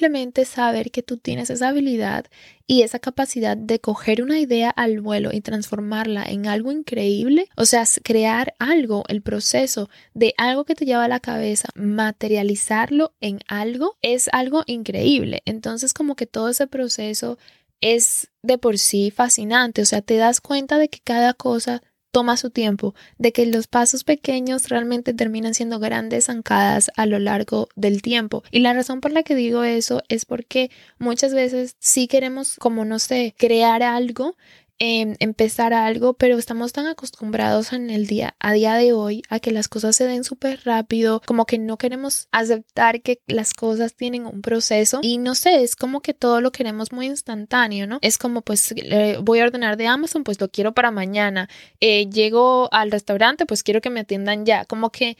saber 0.45 0.91
que 0.91 1.03
tú 1.03 1.17
tienes 1.17 1.49
esa 1.49 1.69
habilidad 1.69 2.25
y 2.67 2.81
esa 2.81 2.99
capacidad 2.99 3.55
de 3.55 3.79
coger 3.79 4.21
una 4.21 4.39
idea 4.39 4.69
al 4.69 5.01
vuelo 5.01 5.31
y 5.31 5.41
transformarla 5.41 6.23
en 6.23 6.47
algo 6.47 6.71
increíble, 6.71 7.47
o 7.55 7.65
sea, 7.65 7.83
crear 8.03 8.55
algo, 8.59 9.03
el 9.07 9.21
proceso 9.21 9.89
de 10.13 10.33
algo 10.37 10.65
que 10.65 10.75
te 10.75 10.85
lleva 10.85 11.05
a 11.05 11.07
la 11.07 11.19
cabeza, 11.19 11.69
materializarlo 11.75 13.13
en 13.21 13.39
algo, 13.47 13.97
es 14.01 14.29
algo 14.31 14.63
increíble. 14.65 15.41
Entonces, 15.45 15.93
como 15.93 16.15
que 16.15 16.25
todo 16.25 16.49
ese 16.49 16.67
proceso 16.67 17.37
es 17.81 18.29
de 18.41 18.57
por 18.57 18.77
sí 18.79 19.11
fascinante, 19.11 19.81
o 19.81 19.85
sea, 19.85 20.01
te 20.01 20.17
das 20.17 20.41
cuenta 20.41 20.77
de 20.77 20.89
que 20.89 20.99
cada 21.03 21.33
cosa 21.33 21.81
toma 22.15 22.37
su 22.37 22.49
tiempo, 22.49 22.95
de 23.17 23.33
que 23.33 23.45
los 23.45 23.67
pasos 23.67 24.05
pequeños 24.05 24.69
realmente 24.69 25.13
terminan 25.13 25.53
siendo 25.53 25.79
grandes 25.79 26.27
zancadas 26.27 26.89
a 26.95 27.05
lo 27.05 27.19
largo 27.19 27.67
del 27.75 28.01
tiempo. 28.01 28.41
Y 28.51 28.59
la 28.59 28.71
razón 28.71 29.01
por 29.01 29.11
la 29.11 29.23
que 29.23 29.35
digo 29.35 29.65
eso 29.65 30.01
es 30.07 30.23
porque 30.23 30.71
muchas 30.97 31.33
veces 31.33 31.75
sí 31.79 32.07
queremos, 32.07 32.55
como 32.55 32.85
no 32.85 32.99
sé, 32.99 33.35
crear 33.37 33.83
algo 33.83 34.37
Em, 34.77 35.15
empezar 35.19 35.73
algo, 35.73 36.15
pero 36.15 36.37
estamos 36.37 36.73
tan 36.73 36.87
acostumbrados 36.87 37.71
en 37.71 37.89
el 37.89 38.07
día 38.07 38.35
a 38.39 38.51
día 38.51 38.73
de 38.75 38.91
hoy 38.91 39.21
a 39.29 39.39
que 39.39 39.51
las 39.51 39.69
cosas 39.69 39.95
se 39.95 40.05
den 40.05 40.25
súper 40.25 40.59
rápido, 40.65 41.21
como 41.25 41.45
que 41.45 41.57
no 41.57 41.77
queremos 41.77 42.27
aceptar 42.33 43.01
que 43.01 43.21
las 43.25 43.53
cosas 43.53 43.95
tienen 43.95 44.25
un 44.25 44.41
proceso 44.41 44.99
y 45.01 45.17
no 45.17 45.33
sé, 45.33 45.63
es 45.63 45.77
como 45.77 46.01
que 46.01 46.13
todo 46.13 46.41
lo 46.41 46.51
queremos 46.51 46.91
muy 46.91 47.05
instantáneo, 47.05 47.87
¿no? 47.87 47.99
Es 48.01 48.17
como 48.17 48.41
pues 48.41 48.75
voy 49.21 49.39
a 49.39 49.45
ordenar 49.45 49.77
de 49.77 49.87
Amazon, 49.87 50.25
pues 50.25 50.41
lo 50.41 50.49
quiero 50.49 50.73
para 50.73 50.91
mañana, 50.91 51.47
eh, 51.79 52.09
llego 52.09 52.67
al 52.73 52.91
restaurante, 52.91 53.45
pues 53.45 53.63
quiero 53.63 53.79
que 53.79 53.89
me 53.89 54.01
atiendan 54.01 54.45
ya, 54.45 54.65
como 54.65 54.91
que 54.91 55.17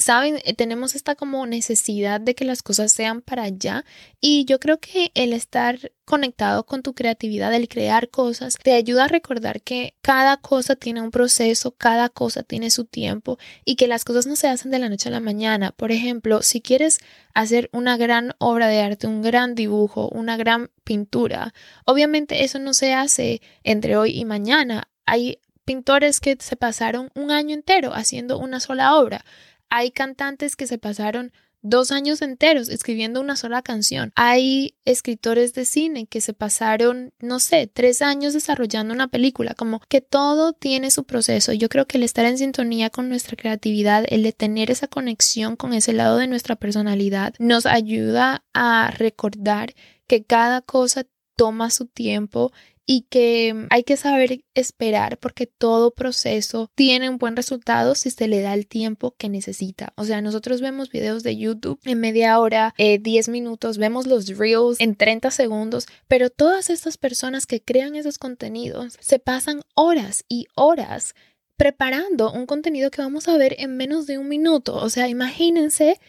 saben, 0.00 0.38
eh, 0.44 0.54
tenemos 0.54 0.94
esta 0.94 1.14
como 1.14 1.46
necesidad 1.46 2.20
de 2.20 2.34
que 2.34 2.44
las 2.44 2.62
cosas 2.62 2.92
sean 2.92 3.22
para 3.22 3.44
allá 3.44 3.84
y 4.20 4.44
yo 4.44 4.58
creo 4.58 4.78
que 4.78 5.10
el 5.14 5.32
estar 5.32 5.92
conectado 6.04 6.66
con 6.66 6.82
tu 6.82 6.94
creatividad, 6.94 7.54
el 7.54 7.68
crear 7.68 8.08
cosas, 8.10 8.56
te 8.62 8.72
ayuda 8.72 9.04
a 9.04 9.08
recordar 9.08 9.62
que 9.62 9.94
cada 10.02 10.36
cosa 10.38 10.74
tiene 10.74 11.00
un 11.00 11.10
proceso, 11.10 11.70
cada 11.72 12.08
cosa 12.08 12.42
tiene 12.42 12.70
su 12.70 12.84
tiempo 12.84 13.38
y 13.64 13.76
que 13.76 13.86
las 13.86 14.04
cosas 14.04 14.26
no 14.26 14.36
se 14.36 14.48
hacen 14.48 14.70
de 14.70 14.80
la 14.80 14.88
noche 14.88 15.08
a 15.08 15.12
la 15.12 15.20
mañana. 15.20 15.72
Por 15.72 15.92
ejemplo, 15.92 16.42
si 16.42 16.60
quieres 16.60 16.98
hacer 17.32 17.70
una 17.72 17.96
gran 17.96 18.34
obra 18.38 18.66
de 18.66 18.80
arte, 18.80 19.06
un 19.06 19.22
gran 19.22 19.54
dibujo, 19.54 20.08
una 20.08 20.36
gran 20.36 20.70
pintura, 20.82 21.54
obviamente 21.84 22.42
eso 22.44 22.58
no 22.58 22.74
se 22.74 22.92
hace 22.92 23.40
entre 23.62 23.96
hoy 23.96 24.18
y 24.18 24.24
mañana. 24.24 24.88
Hay 25.06 25.38
pintores 25.64 26.18
que 26.18 26.36
se 26.40 26.56
pasaron 26.56 27.10
un 27.14 27.30
año 27.30 27.54
entero 27.54 27.92
haciendo 27.94 28.38
una 28.38 28.58
sola 28.58 28.96
obra. 28.96 29.24
Hay 29.70 29.90
cantantes 29.90 30.56
que 30.56 30.66
se 30.66 30.78
pasaron 30.78 31.32
dos 31.62 31.92
años 31.92 32.22
enteros 32.22 32.68
escribiendo 32.68 33.20
una 33.20 33.36
sola 33.36 33.62
canción. 33.62 34.12
Hay 34.16 34.74
escritores 34.84 35.52
de 35.54 35.64
cine 35.64 36.06
que 36.06 36.20
se 36.20 36.32
pasaron, 36.32 37.12
no 37.20 37.38
sé, 37.38 37.70
tres 37.72 38.02
años 38.02 38.32
desarrollando 38.32 38.94
una 38.94 39.08
película, 39.08 39.54
como 39.54 39.80
que 39.80 40.00
todo 40.00 40.52
tiene 40.52 40.90
su 40.90 41.04
proceso. 41.04 41.52
Yo 41.52 41.68
creo 41.68 41.86
que 41.86 41.98
el 41.98 42.04
estar 42.04 42.24
en 42.24 42.38
sintonía 42.38 42.90
con 42.90 43.08
nuestra 43.08 43.36
creatividad, 43.36 44.04
el 44.08 44.22
de 44.22 44.32
tener 44.32 44.70
esa 44.70 44.88
conexión 44.88 45.56
con 45.56 45.72
ese 45.72 45.92
lado 45.92 46.16
de 46.16 46.28
nuestra 46.28 46.56
personalidad, 46.56 47.34
nos 47.38 47.66
ayuda 47.66 48.44
a 48.54 48.90
recordar 48.90 49.74
que 50.06 50.24
cada 50.24 50.62
cosa 50.62 51.06
toma 51.36 51.70
su 51.70 51.86
tiempo 51.86 52.52
y 52.92 53.02
que 53.02 53.54
mm, 53.54 53.66
hay 53.70 53.84
que 53.84 53.96
saber 53.96 54.42
esperar 54.54 55.16
porque 55.18 55.46
todo 55.46 55.92
proceso 55.92 56.72
tiene 56.74 57.08
un 57.08 57.18
buen 57.18 57.36
resultado 57.36 57.94
si 57.94 58.10
se 58.10 58.26
le 58.26 58.40
da 58.40 58.52
el 58.52 58.66
tiempo 58.66 59.14
que 59.16 59.28
necesita. 59.28 59.92
O 59.94 60.04
sea, 60.04 60.20
nosotros 60.20 60.60
vemos 60.60 60.90
videos 60.90 61.22
de 61.22 61.36
YouTube 61.36 61.78
en 61.84 62.00
media 62.00 62.40
hora, 62.40 62.74
10 62.78 63.04
eh, 63.06 63.30
minutos, 63.30 63.78
vemos 63.78 64.08
los 64.08 64.26
reels 64.36 64.80
en 64.80 64.96
30 64.96 65.30
segundos, 65.30 65.86
pero 66.08 66.30
todas 66.30 66.68
estas 66.68 66.96
personas 66.98 67.46
que 67.46 67.62
crean 67.62 67.94
esos 67.94 68.18
contenidos 68.18 68.96
se 68.98 69.20
pasan 69.20 69.62
horas 69.76 70.24
y 70.28 70.48
horas 70.56 71.14
preparando 71.56 72.32
un 72.32 72.44
contenido 72.44 72.90
que 72.90 73.02
vamos 73.02 73.28
a 73.28 73.36
ver 73.36 73.54
en 73.60 73.76
menos 73.76 74.08
de 74.08 74.18
un 74.18 74.28
minuto. 74.28 74.74
O 74.74 74.88
sea, 74.88 75.06
imagínense 75.06 76.00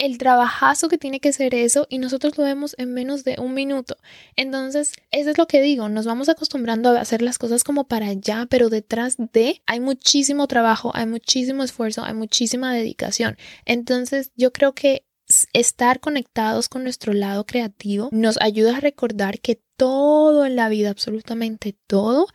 el 0.00 0.16
trabajazo 0.16 0.88
que 0.88 0.98
tiene 0.98 1.20
que 1.20 1.32
ser 1.32 1.54
eso 1.54 1.86
y 1.90 1.98
nosotros 1.98 2.36
lo 2.38 2.44
vemos 2.44 2.74
en 2.78 2.94
menos 2.94 3.22
de 3.22 3.36
un 3.38 3.52
minuto. 3.52 3.96
Entonces, 4.34 4.92
eso 5.10 5.30
es 5.30 5.38
lo 5.38 5.46
que 5.46 5.60
digo, 5.60 5.90
nos 5.90 6.06
vamos 6.06 6.30
acostumbrando 6.30 6.88
a 6.88 7.00
hacer 7.00 7.20
las 7.20 7.38
cosas 7.38 7.64
como 7.64 7.84
para 7.84 8.06
allá, 8.06 8.46
pero 8.48 8.70
detrás 8.70 9.16
de 9.18 9.62
hay 9.66 9.78
muchísimo 9.78 10.46
trabajo, 10.46 10.90
hay 10.94 11.06
muchísimo 11.06 11.62
esfuerzo, 11.62 12.02
hay 12.02 12.14
muchísima 12.14 12.74
dedicación. 12.74 13.36
Entonces, 13.66 14.32
yo 14.36 14.52
creo 14.54 14.74
que 14.74 15.04
estar 15.52 16.00
conectados 16.00 16.70
con 16.70 16.82
nuestro 16.82 17.12
lado 17.12 17.44
creativo 17.44 18.08
nos 18.10 18.40
ayuda 18.40 18.78
a 18.78 18.80
recordar 18.80 19.38
que 19.38 19.60
todo 19.76 20.46
en 20.46 20.56
la 20.56 20.70
vida, 20.70 20.88
absolutamente 20.88 21.76
todo, 21.86 22.26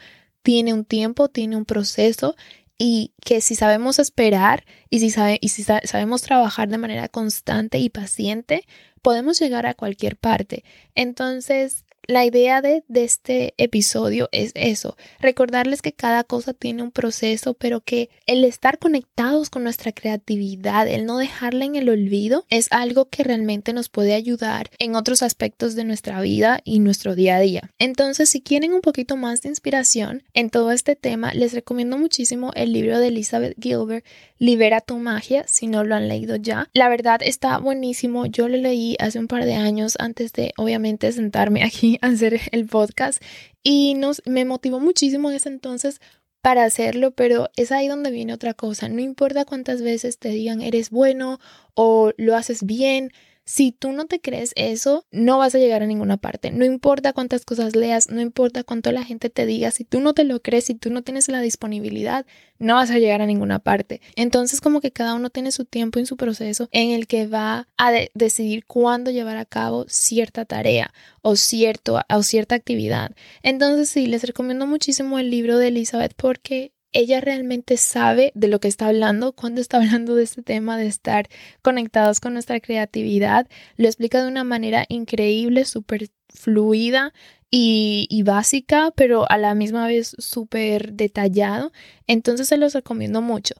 tiene 0.43 0.71
un 0.71 0.86
tiempo, 0.86 1.30
tiene 1.30 1.58
un 1.58 1.65
proceso 1.65 2.36
y 2.78 3.14
que 3.24 3.42
si 3.42 3.56
sabemos 3.56 4.00
esperar 4.00 4.66
y 4.90 5.00
si, 5.00 5.10
sabe, 5.10 5.38
y 5.42 5.50
si 5.50 5.64
sabemos 5.64 6.22
trabajar 6.22 6.70
de 6.70 6.78
manera 6.78 7.08
constante 7.08 7.80
y 7.80 7.90
paciente, 7.90 8.66
podemos 9.02 9.40
llegar 9.40 9.66
a 9.66 9.74
cualquier 9.74 10.18
parte. 10.18 10.64
Entonces, 10.94 11.86
la 12.08 12.26
idea 12.26 12.62
de, 12.62 12.84
de, 12.88 13.04
este 13.04 13.54
episodio 13.58 14.30
es 14.32 14.52
eso, 14.56 14.98
recordarles 15.20 15.82
que 15.82 15.94
cada 15.94 16.24
cosa 16.24 16.54
tiene 16.54 16.84
un 16.84 16.91
proceso, 16.91 17.54
pero 17.54 17.82
que 17.82 18.10
el 18.26 18.44
estar 18.44 18.80
conectados 18.80 19.50
con 19.50 19.63
nuestra 19.63 19.91
creatividad, 19.91 20.88
el 20.88 21.06
no 21.06 21.18
dejarla 21.18 21.65
en 21.65 21.76
el 21.76 21.89
olvido, 21.89 22.46
es 22.50 22.68
algo 22.72 23.06
que 23.10 23.24
realmente 23.24 23.74
nos 23.74 23.89
puede 23.89 24.13
ayudar 24.13 24.70
en 24.80 24.96
otros 24.96 25.24
aspectos 25.24 25.76
de 25.76 25.84
nuestra 25.84 26.22
vida 26.22 26.62
y 26.63 26.80
nuestro 26.80 27.15
día 27.15 27.38
a 27.38 27.39
día. 27.39 27.72
Entonces, 27.80 28.30
si 28.30 28.41
quieren 28.41 28.74
un 28.74 28.82
poquito 28.82 29.15
más 29.15 29.41
de 29.41 29.50
inspiración 29.50 30.24
en 30.34 30.50
todo 30.50 30.72
este 30.72 30.96
tema, 30.96 31.34
les 31.34 31.54
recomiendo 31.54 31.98
muchísimo 31.98 32.52
el 32.56 32.74
libro 32.74 33.00
de 33.00 33.08
Elizabeth 33.08 33.56
Gilbert, 33.62 34.06
Libera 34.38 34.82
tu 34.82 34.98
magia, 34.98 35.45
si 35.48 35.67
no 35.67 35.84
lo 35.84 35.95
han 35.95 36.08
leído 36.08 36.36
ya. 36.36 36.69
La 36.74 36.89
verdad 36.89 37.21
está 37.24 37.58
buenísimo, 37.58 38.26
yo 38.26 38.48
lo 38.48 38.58
leí 38.58 38.95
hace 39.00 39.19
un 39.19 39.28
par 39.28 39.45
de 39.45 39.54
años 39.54 39.95
antes 40.00 40.34
de 40.34 40.54
obviamente 40.58 41.12
sentarme 41.12 41.63
aquí 41.63 41.98
a 42.02 42.08
hacer 42.08 42.41
el 42.52 42.65
podcast 42.65 43.21
y 43.63 43.93
nos, 43.95 44.21
me 44.26 44.45
motivó 44.45 44.80
muchísimo 44.80 45.30
en 45.30 45.38
ese 45.38 45.50
entonces 45.50 46.02
para 46.41 46.63
hacerlo, 46.63 47.10
pero 47.12 47.50
es 47.56 47.71
ahí 47.71 47.88
donde 47.88 48.12
viene 48.12 48.34
otra 48.34 48.54
cosa. 48.54 48.88
No 48.88 49.02
importa 49.02 49.45
cuántas 49.45 49.82
veces 49.82 50.19
te 50.19 50.30
digan 50.30 50.62
eres 50.62 50.91
bueno 50.91 51.39
o 51.74 52.12
lo 52.17 52.36
haces 52.36 52.63
bien, 52.63 53.12
si 53.46 53.72
tú 53.72 53.92
no 53.92 54.06
te 54.06 54.20
crees 54.20 54.52
eso, 54.56 55.06
no 55.12 55.38
vas 55.38 55.54
a 55.54 55.60
llegar 55.60 55.84
a 55.84 55.88
ninguna 55.88 56.18
parte. 56.18 56.52
No 56.52 56.66
importa 56.66 57.14
cuántas 57.14 57.46
cosas 57.46 57.76
leas, 57.76 58.10
no 58.10 58.20
importa 58.20 58.64
cuánto 58.64 58.92
la 58.92 59.04
gente 59.04 59.30
te 59.30 59.46
diga, 59.46 59.70
si 59.70 59.84
tú 59.84 60.00
no 60.02 60.14
te 60.14 60.24
lo 60.24 60.42
crees, 60.42 60.66
si 60.66 60.74
tú 60.74 60.90
no 60.90 61.04
tienes 61.04 61.28
la 61.28 61.42
disponibilidad, 61.42 62.26
no 62.58 62.76
vas 62.76 62.90
a 62.90 62.98
llegar 62.98 63.22
a 63.22 63.28
ninguna 63.28 63.60
parte. 63.60 64.02
Entonces 64.16 64.62
como 64.62 64.82
que 64.82 64.92
cada 64.92 65.14
uno 65.14 65.30
tiene 65.30 65.52
su 65.52 65.66
tiempo 65.66 66.00
y 66.00 66.06
su 66.08 66.18
proceso 66.18 66.70
en 66.72 66.92
el 66.92 67.06
que 67.06 67.28
va 67.28 67.68
a 67.78 67.92
decidir 68.14 68.66
cuándo 68.66 69.12
llevar 69.12 69.38
a 69.38 69.46
cabo 69.46 69.86
cierta 69.88 70.46
tarea 70.46 70.92
o, 71.22 71.36
cierto, 71.36 72.02
o 72.10 72.24
cierta 72.24 72.56
actividad. 72.56 73.12
Entonces 73.44 73.90
sí, 73.90 74.08
les 74.08 74.24
recomiendo 74.24 74.66
muchísimo 74.66 75.20
el 75.20 75.30
libro 75.30 75.58
de 75.58 75.68
Elizabeth 75.68 76.14
porque 76.16 76.72
ella 76.96 77.20
realmente 77.20 77.76
sabe 77.76 78.32
de 78.36 78.48
lo 78.48 78.60
que 78.60 78.70
está 78.70 78.88
hablando 78.88 79.34
cuando 79.34 79.60
está 79.62 79.78
hablando 79.78 80.16
de 80.16 80.24
este 80.24 80.42
tema 80.42 80.78
de 80.78 80.88
estar 80.88 81.28
conectados 81.62 82.22
con 82.22 82.34
nuestra 82.34 82.60
creatividad. 82.62 83.48
Lo 83.76 83.88
explica 83.88 84.24
de 84.24 84.30
una 84.30 84.46
manera 84.46 84.86
increíble, 84.88 85.66
súper 85.66 86.10
fluida 86.30 87.14
y, 87.52 88.08
y, 88.10 88.24
básica, 88.24 88.92
pero 88.96 89.30
a 89.30 89.38
la 89.38 89.56
misma 89.56 89.88
vez 89.88 90.16
súper 90.20 90.94
detallado. 90.94 91.74
Entonces 92.08 92.48
se 92.48 92.58
los 92.58 92.74
recomiendo 92.74 93.22
mucho. 93.22 93.56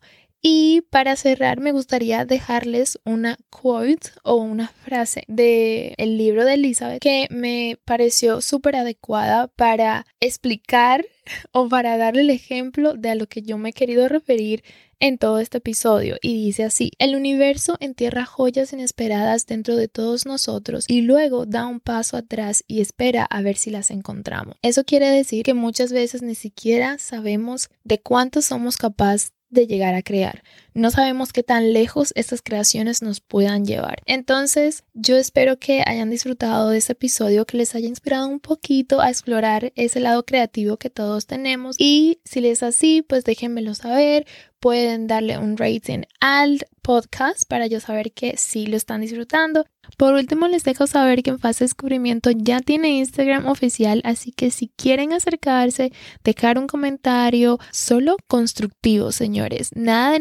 Y 0.48 0.82
para 0.92 1.16
cerrar, 1.16 1.60
me 1.60 1.72
gustaría 1.72 2.24
dejarles 2.24 3.00
una 3.04 3.36
quote 3.50 4.12
o 4.22 4.36
una 4.36 4.68
frase 4.68 5.24
del 5.28 5.96
el 5.98 6.20
libro 6.20 6.46
de 6.46 6.54
Elizabeth 6.54 7.02
que 7.02 7.26
me 7.32 7.80
pareció 7.84 8.42
súper 8.42 8.76
adecuada 8.76 9.48
para 9.48 10.06
explicar 10.20 11.04
o 11.52 11.68
para 11.68 11.98
darle 11.98 12.22
el 12.22 12.30
ejemplo 12.30 12.94
de 12.94 13.10
a 13.10 13.16
lo 13.16 13.26
que 13.26 13.42
yo 13.42 13.58
me 13.58 13.70
he 13.70 13.74
querido 13.74 14.08
referir 14.08 14.64
en 15.00 15.18
todo 15.18 15.40
este 15.40 15.58
episodio 15.58 16.18
y 16.22 16.46
dice 16.46 16.64
así, 16.64 16.92
el 17.00 17.16
universo 17.16 17.76
entierra 17.80 18.26
joyas 18.26 18.72
inesperadas 18.72 19.46
dentro 19.46 19.76
de 19.76 19.88
todos 19.88 20.26
nosotros 20.26 20.86
y 20.88 21.02
luego 21.02 21.46
da 21.46 21.66
un 21.66 21.80
paso 21.80 22.18
atrás 22.18 22.64
y 22.68 22.82
espera 22.82 23.26
a 23.26 23.42
ver 23.42 23.58
si 23.58 23.72
las 23.72 23.92
encontramos. 23.92 24.56
Eso 24.62 24.84
quiere 24.84 25.10
decir 25.10 25.44
que 25.44 25.54
muchas 25.54 25.92
veces 25.92 26.22
ni 26.22 26.36
siquiera 26.36 26.98
sabemos 26.98 27.70
de 27.84 28.00
cuánto 28.00 28.42
somos 28.42 28.78
capaces 28.78 29.35
de 29.50 29.68
llegar 29.68 29.94
a 29.96 30.02
crear. 30.04 30.44
No 30.76 30.92
sabemos 30.92 31.32
qué 31.32 31.42
tan 31.42 31.72
lejos 31.72 32.12
estas 32.16 32.42
creaciones 32.42 33.02
nos 33.02 33.22
puedan 33.22 33.66
llevar. 33.66 34.02
Entonces, 34.06 34.84
yo 34.94 35.16
espero 35.16 35.58
que 35.58 35.84
hayan 35.86 36.10
disfrutado 36.10 36.70
de 36.70 36.78
este 36.78 36.92
episodio, 36.92 37.46
que 37.46 37.56
les 37.56 37.74
haya 37.76 37.88
inspirado 37.88 38.28
un 38.28 38.42
poquito 38.42 39.00
a 39.00 39.10
explorar 39.10 39.72
ese 39.78 40.02
lado 40.02 40.26
creativo 40.26 40.76
que 40.76 40.90
todos 40.90 41.28
tenemos. 41.28 41.78
Y 41.80 42.20
si 42.26 42.42
les 42.42 42.56
es 42.56 42.64
así, 42.64 43.02
pues 43.02 43.24
déjenmelo 43.24 43.74
saber. 43.74 44.28
Pueden 44.60 45.08
darle 45.08 45.38
un 45.38 45.58
rating 45.58 46.02
al 46.20 46.66
podcast 46.82 47.48
para 47.48 47.68
yo 47.68 47.80
saber 47.80 48.12
que 48.12 48.36
sí 48.38 48.68
lo 48.68 48.78
están 48.78 49.02
disfrutando. 49.02 49.66
Por 49.98 50.14
último, 50.14 50.48
les 50.48 50.64
dejo 50.64 50.88
saber 50.88 51.24
que 51.24 51.32
en 51.32 51.40
fase 51.40 51.64
de 51.64 51.70
descubrimiento 51.70 52.32
ya 52.32 52.62
tiene 52.62 52.98
Instagram 52.98 53.48
oficial, 53.48 54.02
así 54.04 54.32
que 54.32 54.52
si 54.52 54.70
quieren 54.70 55.14
acercarse, 55.14 55.92
dejar 56.24 56.58
un 56.58 56.68
comentario, 56.68 57.60
solo 57.72 58.18
constructivo, 58.28 59.12
señores, 59.12 59.72
nada 59.76 60.12
de 60.12 60.20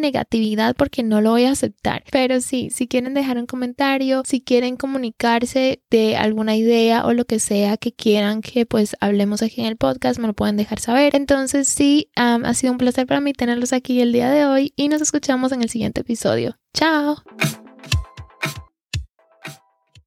porque 0.77 1.03
no 1.03 1.21
lo 1.21 1.31
voy 1.31 1.45
a 1.45 1.53
aceptar. 1.53 2.05
Pero 2.11 2.41
sí, 2.41 2.71
si 2.71 2.87
quieren 2.87 3.15
dejar 3.15 3.39
un 3.39 3.47
comentario, 3.47 4.23
si 4.25 4.41
quieren 4.41 4.77
comunicarse 4.77 5.83
de 5.91 6.17
alguna 6.17 6.57
idea 6.57 7.07
o 7.07 7.13
lo 7.13 7.25
que 7.25 7.39
sea 7.39 7.77
que 7.77 7.93
quieran 7.93 8.41
que 8.41 8.67
pues 8.67 8.97
hablemos 9.01 9.43
aquí 9.43 9.61
en 9.61 9.67
el 9.67 9.77
podcast, 9.77 10.19
me 10.19 10.27
lo 10.27 10.35
pueden 10.35 10.57
dejar 10.57 10.81
saber. 10.81 11.15
Entonces 11.15 11.69
sí, 11.69 12.11
ha 12.17 12.55
sido 12.55 12.73
un 12.73 12.79
placer 12.79 13.07
para 13.07 13.21
mí 13.21 13.33
tenerlos 13.33 13.73
aquí 13.73 14.01
el 14.01 14.13
día 14.13 14.31
de 14.31 14.47
hoy 14.47 14.73
y 14.77 14.89
nos 14.89 15.01
escuchamos 15.01 15.53
en 15.53 15.63
el 15.63 15.69
siguiente 15.69 16.03
episodio. 16.03 16.59
Chao. 16.73 17.17